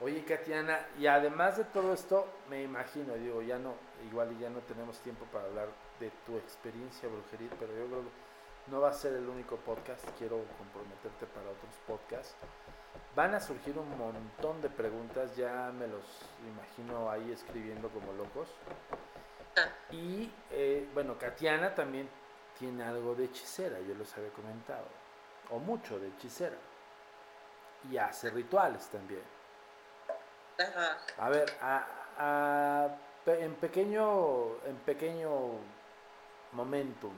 [0.00, 3.74] Oye, Katiana, y además de todo esto, me imagino, digo, ya no,
[4.08, 5.68] igual ya no tenemos tiempo para hablar
[5.98, 10.08] de tu experiencia brujería, pero yo creo que no va a ser el único podcast,
[10.16, 12.36] quiero comprometerte para otros podcasts.
[13.16, 16.04] van a surgir un montón de preguntas, ya me los
[16.46, 18.48] imagino ahí escribiendo como locos.
[19.90, 22.08] Y eh, bueno, Katiana también
[22.56, 24.86] tiene algo de hechicera, yo los había comentado,
[25.50, 26.56] o mucho de hechicera.
[27.90, 29.37] Y hace rituales también.
[30.58, 30.98] Ajá.
[31.18, 31.86] A ver, a-
[32.18, 32.96] a-
[33.26, 35.30] en pequeño, en pequeño
[36.52, 37.12] momentum,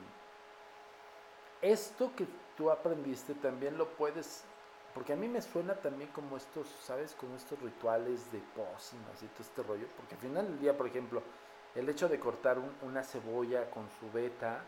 [1.63, 2.27] esto que
[2.57, 4.43] tú aprendiste también lo puedes,
[4.95, 7.15] porque a mí me suena también como estos, ¿sabes?
[7.15, 10.87] Como estos rituales de pócimas y todo este rollo, porque al final del día, por
[10.87, 11.23] ejemplo,
[11.75, 14.63] el hecho de cortar un- una cebolla con su beta,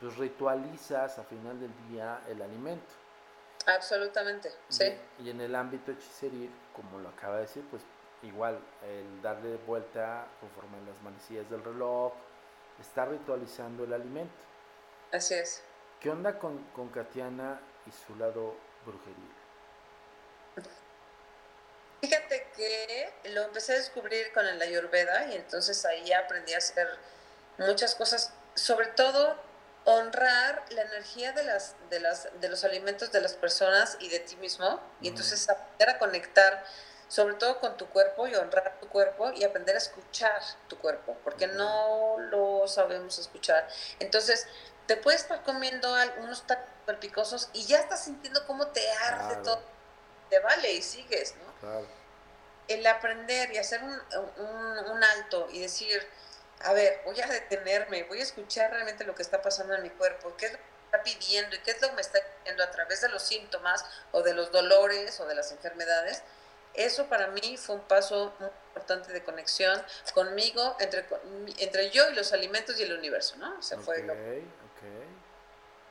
[0.00, 2.92] pues ritualizas al final del día el alimento.
[3.66, 4.84] Absolutamente, sí.
[5.18, 7.82] Y, y en el ámbito hechiceril, como lo acaba de decir, pues
[8.22, 12.12] igual el darle vuelta conforme a las manecillas del reloj,
[12.80, 14.44] está ritualizando el alimento.
[15.12, 15.62] Así es.
[16.00, 19.40] ¿Qué onda con, con Katiana y su lado brujería?
[22.00, 26.88] Fíjate que lo empecé a descubrir con el Ayurveda y entonces ahí aprendí a hacer
[27.58, 29.36] muchas cosas, sobre todo
[29.84, 34.20] honrar la energía de las de las de los alimentos de las personas y de
[34.20, 36.64] ti mismo y entonces aprender a conectar
[37.10, 41.16] sobre todo con tu cuerpo y honrar tu cuerpo y aprender a escuchar tu cuerpo,
[41.24, 43.68] porque no lo sabemos escuchar.
[43.98, 44.46] Entonces,
[44.86, 49.42] te puedes estar comiendo unos tacos picosos y ya estás sintiendo cómo te arde Claro.
[49.42, 49.62] todo.
[50.30, 51.52] Te vale y sigues, ¿no?
[51.60, 51.86] Claro.
[52.68, 53.90] el aprender y hacer un,
[54.36, 56.08] un- un alto y decir,
[56.60, 59.90] a ver, voy a detenerme, voy a escuchar realmente lo que está pasando en mi
[59.90, 62.62] cuerpo, qué es lo que está pidiendo y qué es lo que me está pidiendo
[62.62, 66.22] a través de los síntomas o de los dolores o de las enfermedades.
[66.74, 69.82] Eso para mí fue un paso muy importante de conexión
[70.14, 71.06] conmigo, entre,
[71.58, 73.54] entre yo y los alimentos y el universo, ¿no?
[73.54, 74.82] O Ok, fue lo- ok.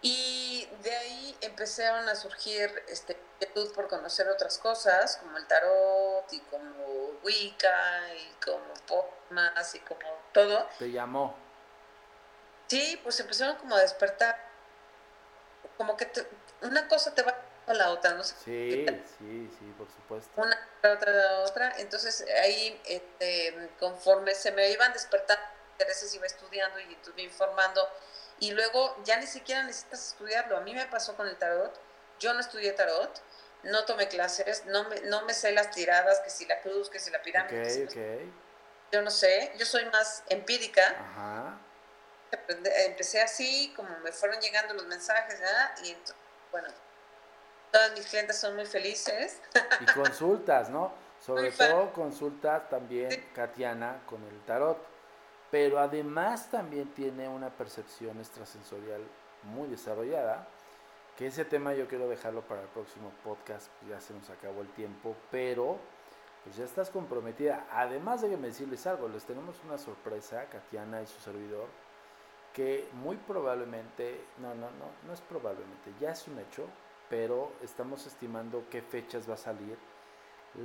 [0.01, 6.31] y de ahí empezaron a surgir este, inquietud por conocer otras cosas, como el tarot
[6.31, 6.85] y como
[7.23, 9.99] Wicca y como Pomas y como
[10.33, 10.65] todo.
[10.79, 11.35] Te llamó.
[12.67, 14.37] Sí, pues empezaron como a despertar.
[15.77, 16.27] Como que te-
[16.61, 17.35] una cosa te va
[17.71, 18.35] a la otra, no sé.
[18.43, 18.85] Sí,
[19.17, 20.29] sí, sí, por supuesto.
[20.35, 21.73] Una, la otra, la otra.
[21.77, 25.43] Entonces ahí, este, conforme se me iban despertando
[25.73, 27.87] intereses, iba estudiando y estuve informando.
[28.39, 30.57] Y luego ya ni siquiera necesitas estudiarlo.
[30.57, 31.73] A mí me pasó con el tarot.
[32.19, 33.21] Yo no estudié tarot,
[33.63, 36.99] no tomé clases, no me, no me sé las tiradas, que si la cruz, que
[36.99, 37.87] si la pirámide.
[38.91, 40.81] Yo no sé, yo soy más empírica.
[40.99, 41.59] Ajá.
[42.87, 45.39] Empecé así, como me fueron llegando los mensajes.
[45.83, 46.13] Y ent-
[46.51, 46.67] bueno,
[47.71, 49.41] todas mis clientes son muy felices.
[49.81, 50.91] Y consultas, ¿no?
[51.19, 53.23] Sobre todo consultas también Sí.
[53.33, 54.77] Katiana con el tarot.
[55.51, 59.01] Pero además también tiene una percepción extrasensorial
[59.43, 60.47] muy desarrollada.
[61.17, 64.61] Que ese tema yo quiero dejarlo para el próximo podcast, pues ya se nos acabó
[64.61, 65.77] el tiempo, pero
[66.43, 67.67] pues ya estás comprometida.
[67.71, 71.67] Además de que me decirles algo, les tenemos una sorpresa, Katiana y su servidor,
[72.53, 76.65] que muy probablemente, no, no, no, no es probablemente, ya es un hecho,
[77.09, 79.77] pero estamos estimando qué fechas va a salir.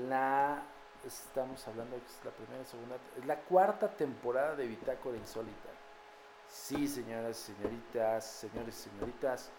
[0.09, 0.63] La,
[1.05, 5.71] estamos hablando que es la primera, segunda, es la cuarta temporada de Bitácora Insólita.
[6.47, 9.51] Sí, señoras, señoritas, señores, señoritas,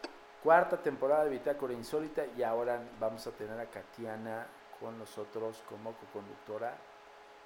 [0.43, 4.47] cuarta temporada de Bitácora Insólita y ahora vamos a tener a Katiana
[4.79, 6.77] con nosotros como coconductora.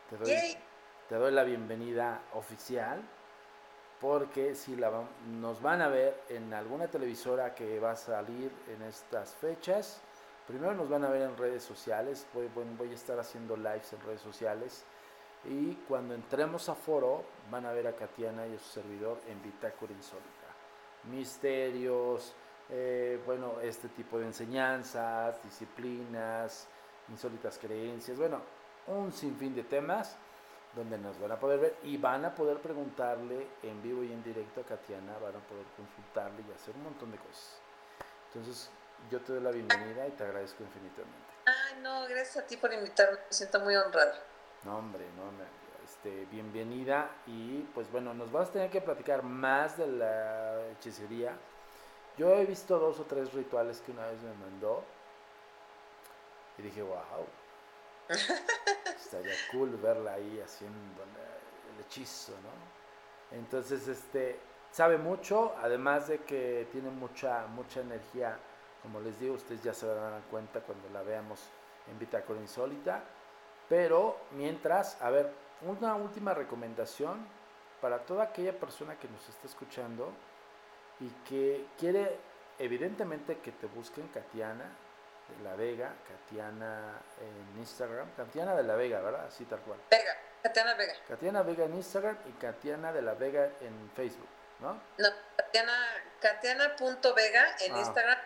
[0.10, 0.60] Te
[1.08, 3.02] te doy la bienvenida oficial
[4.00, 4.92] porque si la,
[5.40, 10.02] nos van a ver en alguna televisora que va a salir en estas fechas,
[10.48, 14.02] primero nos van a ver en redes sociales, voy- voy a estar haciendo lives en
[14.02, 14.84] redes sociales
[15.46, 19.42] y cuando entremos a foro van a ver a Katiana y a su servidor en
[19.42, 20.30] Bitácora Insólita.
[21.10, 22.34] Misterios,
[22.70, 26.68] eh, bueno, este tipo de enseñanzas, disciplinas,
[27.10, 28.42] insólitas creencias, bueno,
[28.88, 30.18] un sinfín de temas
[30.76, 34.24] donde nos van a poder ver y van a poder preguntarle en vivo y en
[34.24, 37.60] directo a Katiana, van a poder consultarle y hacer un montón de cosas.
[38.28, 38.70] Entonces,
[39.10, 41.18] yo te doy la bienvenida y te agradezco infinitamente.
[41.46, 44.24] Ay, no, gracias a ti por invitarme, me siento muy honrada.
[44.64, 45.48] No, hombre, no, hombre,
[45.84, 51.34] este, bienvenida y pues bueno, nos vas a tener que platicar más de la hechicería.
[52.18, 54.84] Yo he visto dos o tres rituales que una vez me mandó
[56.58, 57.26] y dije, wow,
[58.10, 63.38] estaría cool verla ahí haciendo el hechizo, ¿no?
[63.38, 64.40] Entonces, este,
[64.72, 68.38] sabe mucho, además de que tiene mucha, mucha energía,
[68.82, 71.40] como les digo, ustedes ya se darán cuenta cuando la veamos
[71.90, 73.04] en Bitácora Insólita.
[73.68, 75.32] Pero mientras, a ver,
[75.62, 77.26] una última recomendación
[77.82, 80.12] para toda aquella persona que nos está escuchando
[81.00, 82.18] y que quiere,
[82.58, 84.72] evidentemente, que te busquen Katiana,
[85.38, 89.26] de la Vega, Katiana en Instagram, Katiana de la Vega, ¿verdad?
[89.28, 89.80] Así tal cual.
[89.90, 90.94] Vega, Katiana Vega.
[91.08, 94.28] Katiana Vega en Instagram y Katiana de la Vega en Facebook,
[94.60, 94.74] ¿no?
[94.98, 95.74] No, Katiana,
[96.22, 98.18] Katiana.vega en Ah, Instagram,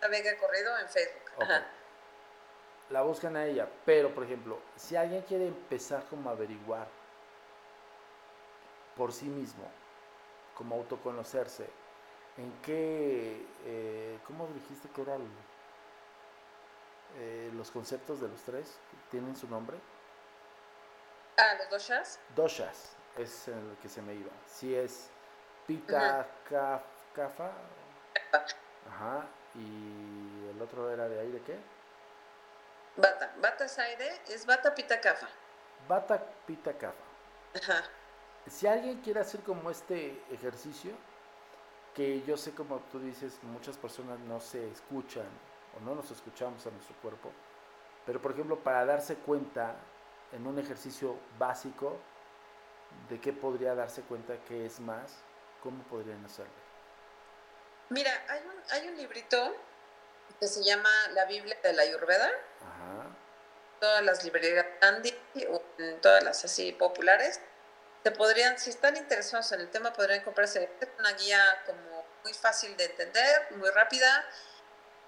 [0.00, 1.22] la Vega Corrido en Facebook.
[1.36, 1.42] Ok.
[1.42, 1.66] Ajá.
[2.90, 6.86] La buscan a ella, pero por ejemplo, si alguien quiere empezar como a averiguar
[8.96, 9.70] por sí mismo,
[10.54, 11.68] como autoconocerse,
[12.38, 15.20] en qué, eh, ¿cómo dijiste que eran
[17.16, 18.78] eh, los conceptos de los tres?
[19.10, 19.78] ¿Tienen su nombre?
[21.36, 22.20] Ah, los dos chas.
[22.34, 24.30] Doshas, es en el que se me iba.
[24.46, 25.08] Si es
[25.66, 26.82] Pita Kaf-
[27.14, 27.50] Kafa,
[28.90, 31.58] ajá, y el otro era de de qué?
[32.96, 33.32] Bata.
[33.40, 35.28] Bata es aire, es Bata Pita Cafa.
[35.86, 36.94] Bata Pita Kafa.
[37.54, 37.84] Ajá.
[38.46, 40.92] Si alguien quiere hacer como este ejercicio,
[41.94, 45.26] que yo sé como tú dices, muchas personas no se escuchan
[45.76, 47.30] o no nos escuchamos a nuestro cuerpo,
[48.06, 49.76] pero por ejemplo para darse cuenta
[50.32, 51.98] en un ejercicio básico
[53.08, 55.22] de qué podría darse cuenta que es más,
[55.62, 56.52] ¿cómo podrían hacerlo?
[57.90, 59.54] Mira, hay un, hay un librito
[60.38, 62.30] que se llama La Biblia de la Ayurveda.
[62.60, 63.06] Ajá,
[63.80, 65.14] Todas las librerías Andy
[66.02, 67.40] todas las así populares.
[68.02, 72.76] Se podrían, si están interesados en el tema, podrían comprarse una guía como muy fácil
[72.76, 74.24] de entender, muy rápida.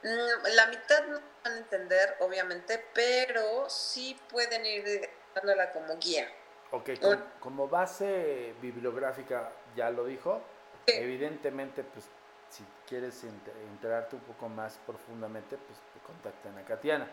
[0.03, 6.27] Mm, La mitad no van a entender, obviamente, pero sí pueden ir dándola como guía.
[6.73, 10.41] ok, com- como base bibliográfica ya lo dijo,
[10.87, 10.95] Sí.
[10.97, 12.07] evidentemente pues
[12.49, 17.09] si quieres enter- enterarte un poco más profundamente, pues te contactan a Katiana.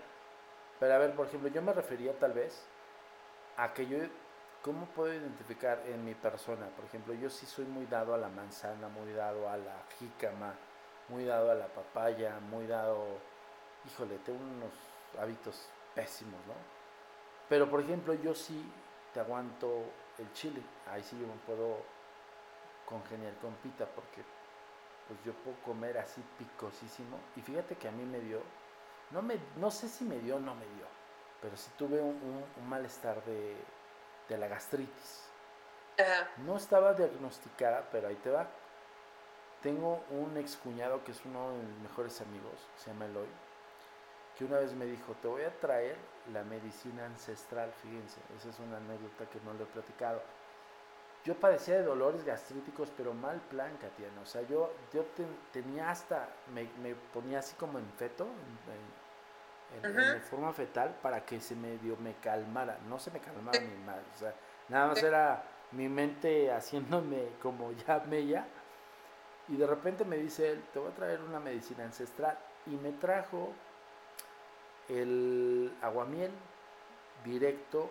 [0.79, 2.63] Pero a ver, por ejemplo, yo me refería tal vez
[3.57, 3.97] a que yo,
[4.61, 6.67] ¿cómo puedo identificar en mi persona?
[6.75, 10.53] Por ejemplo, yo sí soy muy dado a la manzana, muy dado a la jícama,
[11.09, 13.05] muy dado a la papaya, muy dado,
[13.85, 14.71] híjole, tengo unos
[15.19, 16.53] hábitos pésimos, ¿no?
[17.49, 18.61] Pero por ejemplo, yo sí
[19.13, 19.83] te aguanto
[20.17, 21.77] el chile, ahí sí yo me puedo
[22.85, 24.21] congeniar con pita porque
[25.07, 28.41] pues yo puedo comer así picosísimo y fíjate que a mí me dio
[29.11, 30.85] no me no sé si me dio o no me dio
[31.41, 33.55] pero sí tuve un, un- un malestar de,
[34.29, 35.29] de la gastritis
[35.99, 36.29] Ajá.
[36.45, 38.47] no estaba diagnosticada pero ahí te va
[39.67, 43.27] tengo un excuñado que es uno de mis mejores amigos se llama Eloy
[44.37, 45.97] que una vez me dijo te voy a traer
[46.31, 50.21] la medicina ancestral fíjense esa es una anécdota que no le he platicado
[51.25, 54.21] yo padecía de dolores gastríticos, pero mal plan, Katiana.
[54.21, 60.21] O sea, yo, yo ten- tenía hasta, me, me ponía así como en feto, en,
[60.21, 62.77] forma fetal, para que se medio me calmara.
[62.87, 64.01] No se me calmaba ni mal.
[64.15, 64.33] O sea,
[64.69, 68.47] nada más era mi mente haciéndome como ya mella.
[69.49, 72.37] Y de repente me dice él, te voy a traer una medicina ancestral.
[72.65, 73.53] Y me trajo
[74.89, 76.31] el aguamiel
[77.23, 77.89] directo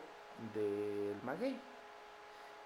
[0.55, 1.59] del maguey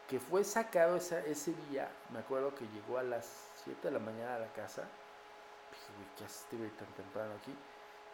[0.09, 3.27] que fue sacado esa- ese día, me acuerdo que llegó a las
[3.63, 4.83] 7 de la mañana a la casa,
[5.71, 7.55] dije, ¿qué haces este tan temprano aquí?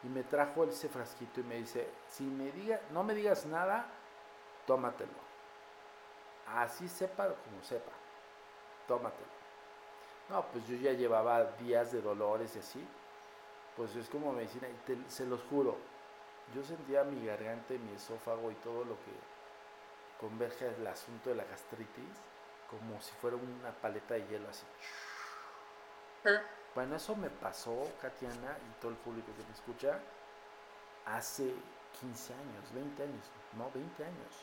[0.02, 3.86] Y me trajo ese frasquito y me dice, si me diga, no me digas nada,
[4.66, 5.12] tómatelo.
[6.54, 7.92] Así sepa como sepa,
[8.86, 9.35] tómatelo.
[10.28, 12.86] No, pues yo ya llevaba días de dolores y así,
[13.76, 15.76] pues es como medicina, y te- se los juro,
[16.54, 19.12] yo sentía mi garganta y mi esófago y todo lo que
[20.20, 22.16] converge el asunto de la gastritis
[22.70, 24.64] como si fuera una paleta de hielo así.
[26.24, 26.42] Ajá.
[26.74, 29.98] Bueno, eso me pasó, Katiana, y todo el público que me escucha,
[31.06, 31.54] hace
[32.00, 33.24] 15 años, 20 años,
[33.56, 34.34] no, 20 años.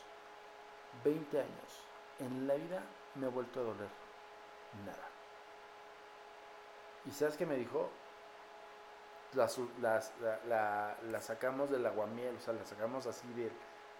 [1.04, 1.82] 20 años.
[2.20, 2.82] En la vida
[3.16, 3.88] me ha vuelto a doler
[4.86, 5.08] nada.
[7.06, 7.90] ¿Y sabes qué me dijo?
[9.34, 10.00] Las- la,
[10.48, 13.50] la- la sacamos del aguamiel, o sea, la sacamos así de,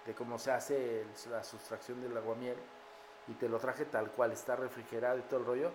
[0.06, 2.56] de cómo se hace el- la sustracción del aguamiel
[3.26, 5.70] y te lo traje tal cual, está refrigerado y todo el rollo,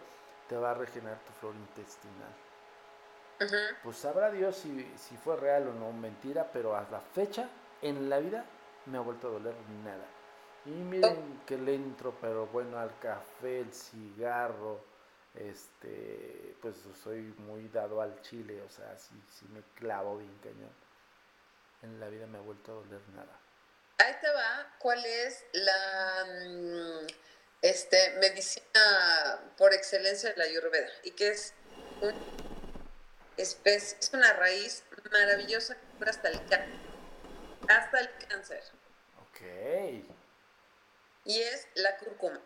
[0.47, 2.33] te va a regenerar tu flora intestinal.
[3.83, 7.49] Pues sabrá Dios si, si fue real o no, mentira, pero a la fecha,
[7.81, 8.45] en la vida,
[8.85, 10.05] me ha vuelto a doler nada.
[10.65, 14.79] Y miren que le entro, pero bueno, al café, el cigarro,
[15.35, 20.73] este, pues soy muy dado al chile, o sea, sí, sí me clavo bien cañón.
[21.81, 23.39] En la vida me ha vuelto a doler nada.
[23.99, 27.07] Ahí te va, ¿cuál es la mm,
[27.61, 30.89] este, medicina por excelencia de la Ayurveda?
[31.03, 31.53] Y que es
[32.01, 32.13] un
[33.37, 36.89] especie, es una raíz maravillosa que cura hasta el cáncer.
[37.67, 38.63] Hasta el cáncer.
[39.21, 39.41] Ok.
[41.25, 42.41] Y es la cúrcuma.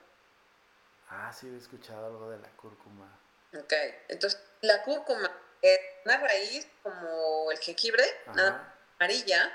[1.15, 3.19] Ah, sí, he escuchado algo de la cúrcuma.
[3.57, 3.73] Ok.
[4.09, 8.73] Entonces, la cúrcuma es una raíz como el jengibre, Ajá.
[8.99, 9.51] amarilla.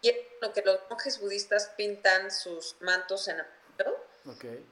[0.00, 4.04] Y es lo que los monjes budistas pintan sus mantos en amarillo.
[4.36, 4.66] Okay.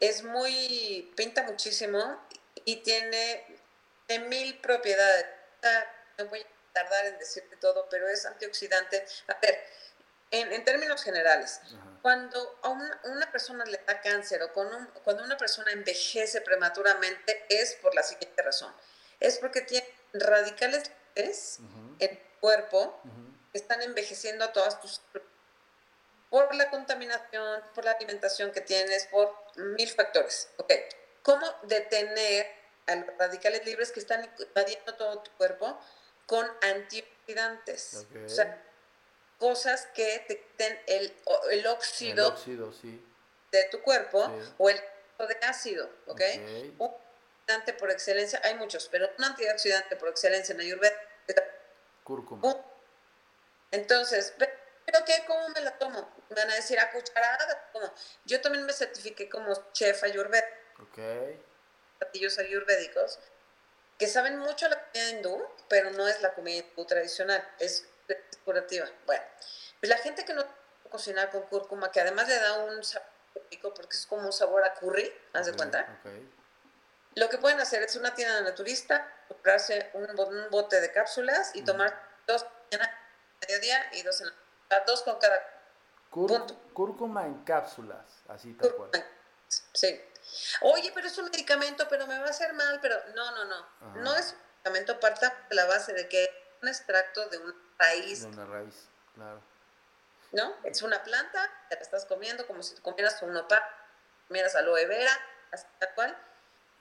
[0.00, 2.20] Es muy, pinta muchísimo
[2.64, 3.60] y tiene
[4.28, 5.26] mil propiedades.
[6.18, 9.04] No voy a tardar en decirte todo, pero es antioxidante.
[9.28, 9.58] A ver,
[10.30, 11.60] en, términos generales,
[12.02, 17.94] cuando a una, persona le da cáncer o cuando una persona envejece prematuramente es por
[17.94, 18.72] la siguiente razón.
[19.18, 21.32] Es porque tiene radicales en
[21.98, 23.00] el cuerpo
[23.52, 25.00] que están envejeciendo a todas tus
[26.30, 30.48] por la contaminación, por la alimentación que tienes, por mil factores.
[30.58, 30.84] Okay.
[31.22, 32.46] ¿Cómo detener
[32.86, 35.78] a los radicales libres que están invadiendo todo tu cuerpo
[36.26, 38.06] con antioxidantes?
[38.24, 38.62] O sea,
[39.40, 41.12] cosas que te quiten el,
[41.50, 42.36] el óxido,
[43.50, 44.80] de tu cuerpo o el
[45.18, 46.20] de ácido, ¿ok?
[46.78, 46.94] Un
[47.48, 50.94] antioxidante por excelencia, hay muchos, pero un antioxidante por excelencia en Ayurveda
[52.04, 52.56] Cúrcuma.
[53.72, 55.24] Entonces, ¿pero qué?
[55.26, 56.10] ¿Cómo me la tomo?
[56.28, 57.70] Me van a decir a cucharada.
[57.72, 57.92] ¿Cómo?
[58.24, 60.44] Yo también me certifiqué como chef Ayurveda.
[60.80, 60.98] Ok.
[61.98, 63.18] Platillos ayurvédicos
[63.98, 67.86] que saben mucho la comida hindú, pero no es la comida hindú tradicional, es
[68.50, 68.86] curativa.
[69.06, 69.22] Bueno,
[69.78, 70.44] pues la gente que no
[70.90, 73.08] cocinar con cúrcuma, que además le da un sabor
[73.48, 76.00] rico porque es como un sabor a curry, haz de cuenta.
[77.14, 80.06] Lo que pueden hacer es una tienda naturista, comprarse un,
[80.50, 81.96] bote de cápsulas y tomar
[82.26, 82.80] dos en
[83.40, 84.28] mediodía y dos en
[84.68, 85.38] la dos con cada
[86.10, 88.90] Cúrcuma en cápsulas, así tal cual.
[89.72, 90.00] Sí.
[90.62, 93.94] Oye, pero es un medicamento, pero me va a hacer mal, pero no, no, no.
[93.96, 98.22] No es un medicamento, parta de la base de que un extracto de un raíz.
[98.22, 99.42] De una raíz, claro.
[100.32, 100.54] ¿No?
[100.64, 103.62] Es una planta, te la estás comiendo como si te comieras un nopal,
[104.28, 105.12] comieras aloe vera,
[105.50, 106.16] así tal cual.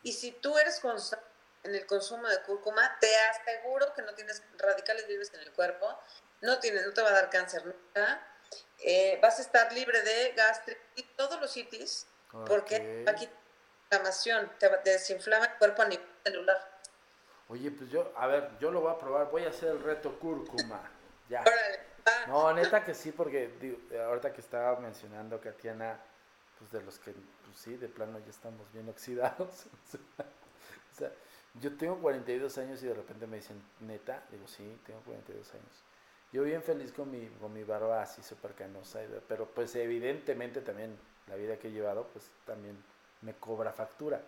[0.04, 1.26] Y si tú eres constante
[1.64, 6.00] en el consumo de cúrcuma, te aseguro que no tienes radicales libres en el cuerpo,
[6.42, 8.26] no, tienes, no te va a dar cáncer nunca,
[8.80, 12.08] eh, vas a estar libre de gastritis, todos los itis,
[12.46, 13.30] porque aquí
[13.92, 16.79] inflamación, te desinflama el cuerpo a nivel celular.
[17.50, 20.18] Oye, pues yo, a ver, yo lo voy a probar, voy a hacer el reto
[20.20, 20.82] cúrcuma.
[21.30, 21.44] Ya.
[22.28, 23.52] No, neta que sí, porque
[24.04, 26.00] ahorita que estaba mencionando Katiana,
[26.58, 29.68] pues de los que, pues sí, de plano ya estamos bien oxidados.
[30.18, 31.12] o sea,
[31.62, 35.84] yo tengo 42 años y de repente me dicen, neta, digo, sí, tengo 42 años.
[36.32, 40.98] Yo bien feliz con mi, con mi barba así súper canosa, pero pues evidentemente también
[41.28, 42.82] la vida que he llevado, pues también
[43.22, 44.22] me cobra factura.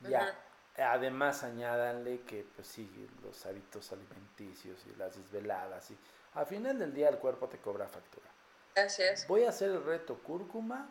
[0.00, 0.34] Ya,
[0.76, 5.90] Además, añádanle que, pues sí, los hábitos alimenticios y las desveladas.
[5.90, 5.98] Y
[6.34, 8.26] al final del día el cuerpo te cobra factura.
[8.74, 9.26] Gracias.
[9.28, 10.88] Voy a hacer el reto cúrcuma.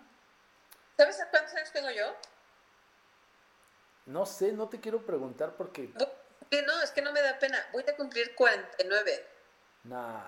[0.96, 2.16] ¿Sabes a cuántos años tengo yo?
[4.06, 5.90] No sé, no te quiero preguntar porque...
[5.94, 7.58] No, es que no me da pena.
[7.74, 9.28] Voy a cumplir 49.
[9.84, 10.22] Nah,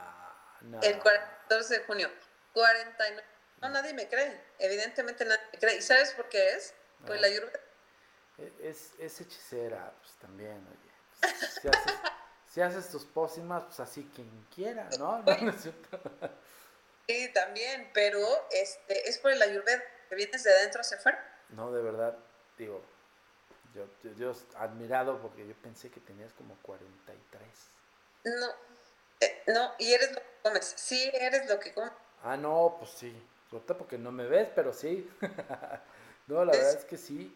[0.62, 0.80] nah.
[0.82, 2.10] El 14 de junio.
[2.54, 3.24] 49.
[3.62, 4.42] No, nadie me cree.
[4.60, 5.78] Evidentemente nadie me cree.
[5.78, 6.74] ¿Y sabes por qué es?
[7.06, 7.65] Pues la ayurveda e,
[8.38, 10.96] es, es hechicera, pues también, oye.
[11.22, 11.62] Pues,
[12.52, 15.24] si, haces, tus pócimas, pues así quien quiera, ¿no?
[17.08, 18.20] sí, también, pero
[18.52, 21.42] este, es por el ayurveda, que vienes de adentro hacia afuera.
[21.50, 22.18] No, de verdad,
[22.58, 22.82] digo,
[23.74, 27.48] yo, yo, admirado porque yo pensé que tenías como 43.
[28.26, 28.48] No,
[29.20, 31.92] eh, no, y eres lo que comes, sí, eres lo que comes.
[32.24, 33.16] Ah, no, pues sí,
[33.78, 35.10] porque no me ves, pero sí.
[36.28, 37.36] no, la verdad es que sí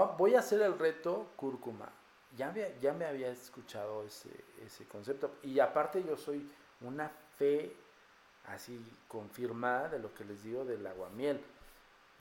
[0.00, 1.88] voy a hacer el reto cúrcuma.
[2.36, 4.30] Ya me, ya me había escuchado ese,
[4.64, 5.32] ese concepto.
[5.42, 7.74] Y aparte yo soy una fe
[8.46, 11.40] así confirmada de lo que les digo del aguamiel.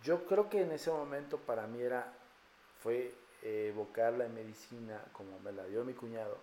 [0.03, 2.11] Yo creo que en ese momento para mí era,
[2.81, 6.37] fue evocar la medicina como me la dio mi cuñado,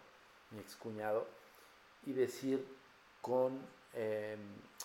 [0.51, 1.27] mi excuñado,
[2.07, 2.65] y decir
[3.21, 3.61] con
[3.95, 4.39] em,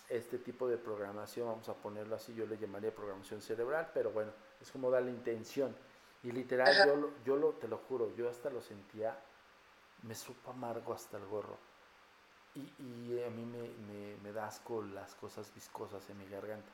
[0.10, 4.32] este tipo de programación, vamos a ponerlo así, yo le llamaría programación cerebral, pero bueno,
[4.62, 5.76] es como dar la intención
[6.24, 9.18] y literal, yo, yo lo, te lo juro, yo hasta lo sentía,
[10.04, 11.58] me supo amargo hasta el gorro.
[12.56, 16.72] Y, y a mí me, me, me, da asco las cosas viscosas en mi garganta.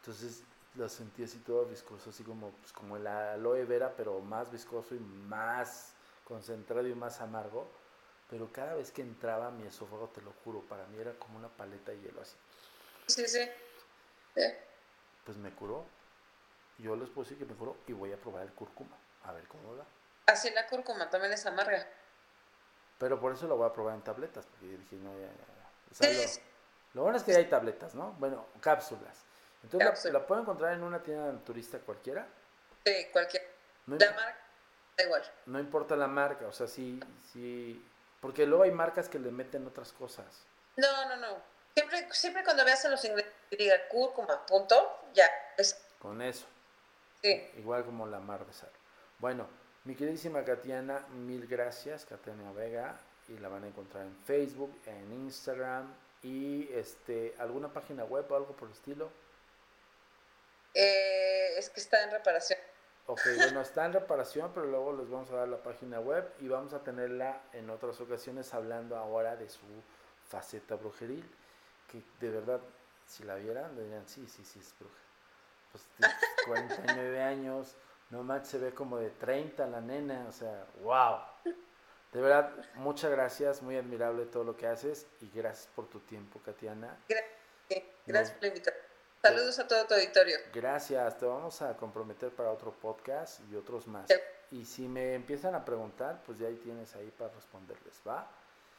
[0.00, 0.42] Entonces
[0.74, 4.94] lo sentí así todo viscoso, así como, pues, como el aloe vera, pero más viscoso
[4.94, 5.92] y más
[6.24, 7.70] concentrado y más amargo.
[8.28, 11.48] Pero cada vez que entraba mi esófago, te lo juro, para mí era como una
[11.48, 12.36] paleta de hielo así.
[13.06, 13.48] Sí, sí.
[15.24, 15.84] Pues me curó
[16.78, 19.76] yo les puedo decir que mejoró y voy a probar el cúrcuma, a ver cómo
[19.76, 19.84] va.
[20.26, 21.86] Así la cúrcuma también es amarga.
[22.98, 25.26] Pero por eso lo voy a probar en tabletas, porque dije, no, ya,
[26.00, 26.42] ya,
[26.94, 28.12] lo, bueno es que ya hay tabletas, ¿no?
[28.18, 29.24] Bueno, cápsulas.
[29.62, 32.26] Entonces, la, puedo encontrar en una tienda turista cualquiera?
[32.84, 33.46] Sí, cualquiera.
[33.86, 34.38] la marca,
[34.96, 35.22] da igual.
[35.46, 37.00] No importa la marca, o sea, sí,
[37.32, 37.84] sí.
[38.20, 40.24] Porque luego hay marcas que le meten otras cosas.
[40.76, 41.36] No, no, no.
[41.74, 45.28] Siempre, siempre cuando veas a los ingleses que diga cúrcuma, punto, ya.
[45.58, 45.78] Es...
[45.98, 46.46] Con eso.
[47.22, 47.50] Sí.
[47.58, 48.70] Igual como la mar de sal.
[49.18, 49.46] Bueno,
[49.84, 55.12] mi queridísima Katiana, mil gracias, Katiana Vega, y la van a encontrar en Facebook, en
[55.12, 55.92] Instagram
[56.22, 59.10] y este alguna página web o algo por el estilo.
[60.74, 62.58] Eh, es que está en reparación.
[63.06, 66.48] Ok, bueno, está en reparación, pero luego les vamos a dar la página web y
[66.48, 69.64] vamos a tenerla en otras ocasiones hablando ahora de su
[70.28, 71.24] faceta brujeril,
[71.90, 72.60] que de verdad,
[73.06, 75.05] si la vieran, dirían, sí, sí, sí, es bruja.
[75.76, 76.14] Pues tiene
[76.46, 77.76] 49 años,
[78.10, 81.18] no más se ve como de 30 la nena, o sea, wow.
[82.12, 86.40] De verdad, muchas gracias, muy admirable todo lo que haces y gracias por tu tiempo,
[86.44, 86.96] Katiana.
[87.08, 88.86] Gracias, gracias por la invitación.
[89.22, 90.38] Saludos a todo tu auditorio.
[90.54, 94.08] Gracias, te vamos a comprometer para otro podcast y otros más.
[94.50, 98.30] Y si me empiezan a preguntar, pues ya ahí tienes ahí para responderles, ¿va?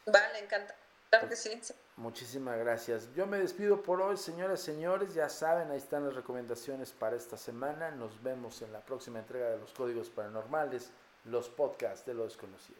[0.06, 0.74] Vale, encanta.
[1.10, 1.62] Claro que sí.
[1.96, 3.14] Muchísimas gracias.
[3.16, 5.14] Yo me despido por hoy, señoras y señores.
[5.14, 7.92] Ya saben, ahí están las recomendaciones para esta semana.
[7.92, 10.92] Nos vemos en la próxima entrega de los Códigos Paranormales,
[11.26, 12.80] los podcasts de lo desconocido.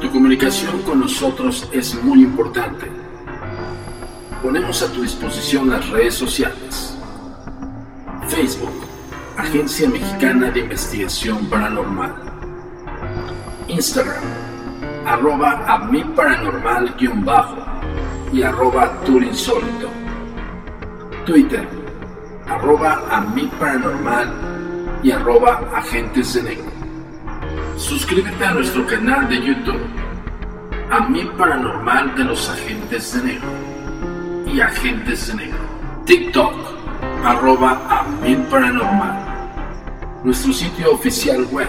[0.00, 2.86] Tu comunicación con nosotros es muy importante.
[4.42, 6.96] Ponemos a tu disposición las redes sociales.
[8.28, 8.86] Facebook,
[9.36, 12.29] Agencia Mexicana de Investigación Paranormal.
[13.70, 14.22] Instagram,
[15.06, 16.94] arroba a mi paranormal
[17.24, 17.56] bajo
[18.32, 19.88] y arroba turinsólito.
[21.24, 21.66] Twitter,
[22.48, 24.32] arroba a mi paranormal
[25.02, 26.70] y arroba agentes de negro.
[27.76, 29.86] Suscríbete a nuestro canal de YouTube,
[30.90, 33.48] a mi paranormal de los agentes de negro
[34.46, 35.58] y agentes de negro.
[36.04, 36.54] TikTok,
[37.24, 39.30] arroba a mi paranormal.
[40.24, 41.68] Nuestro sitio oficial web,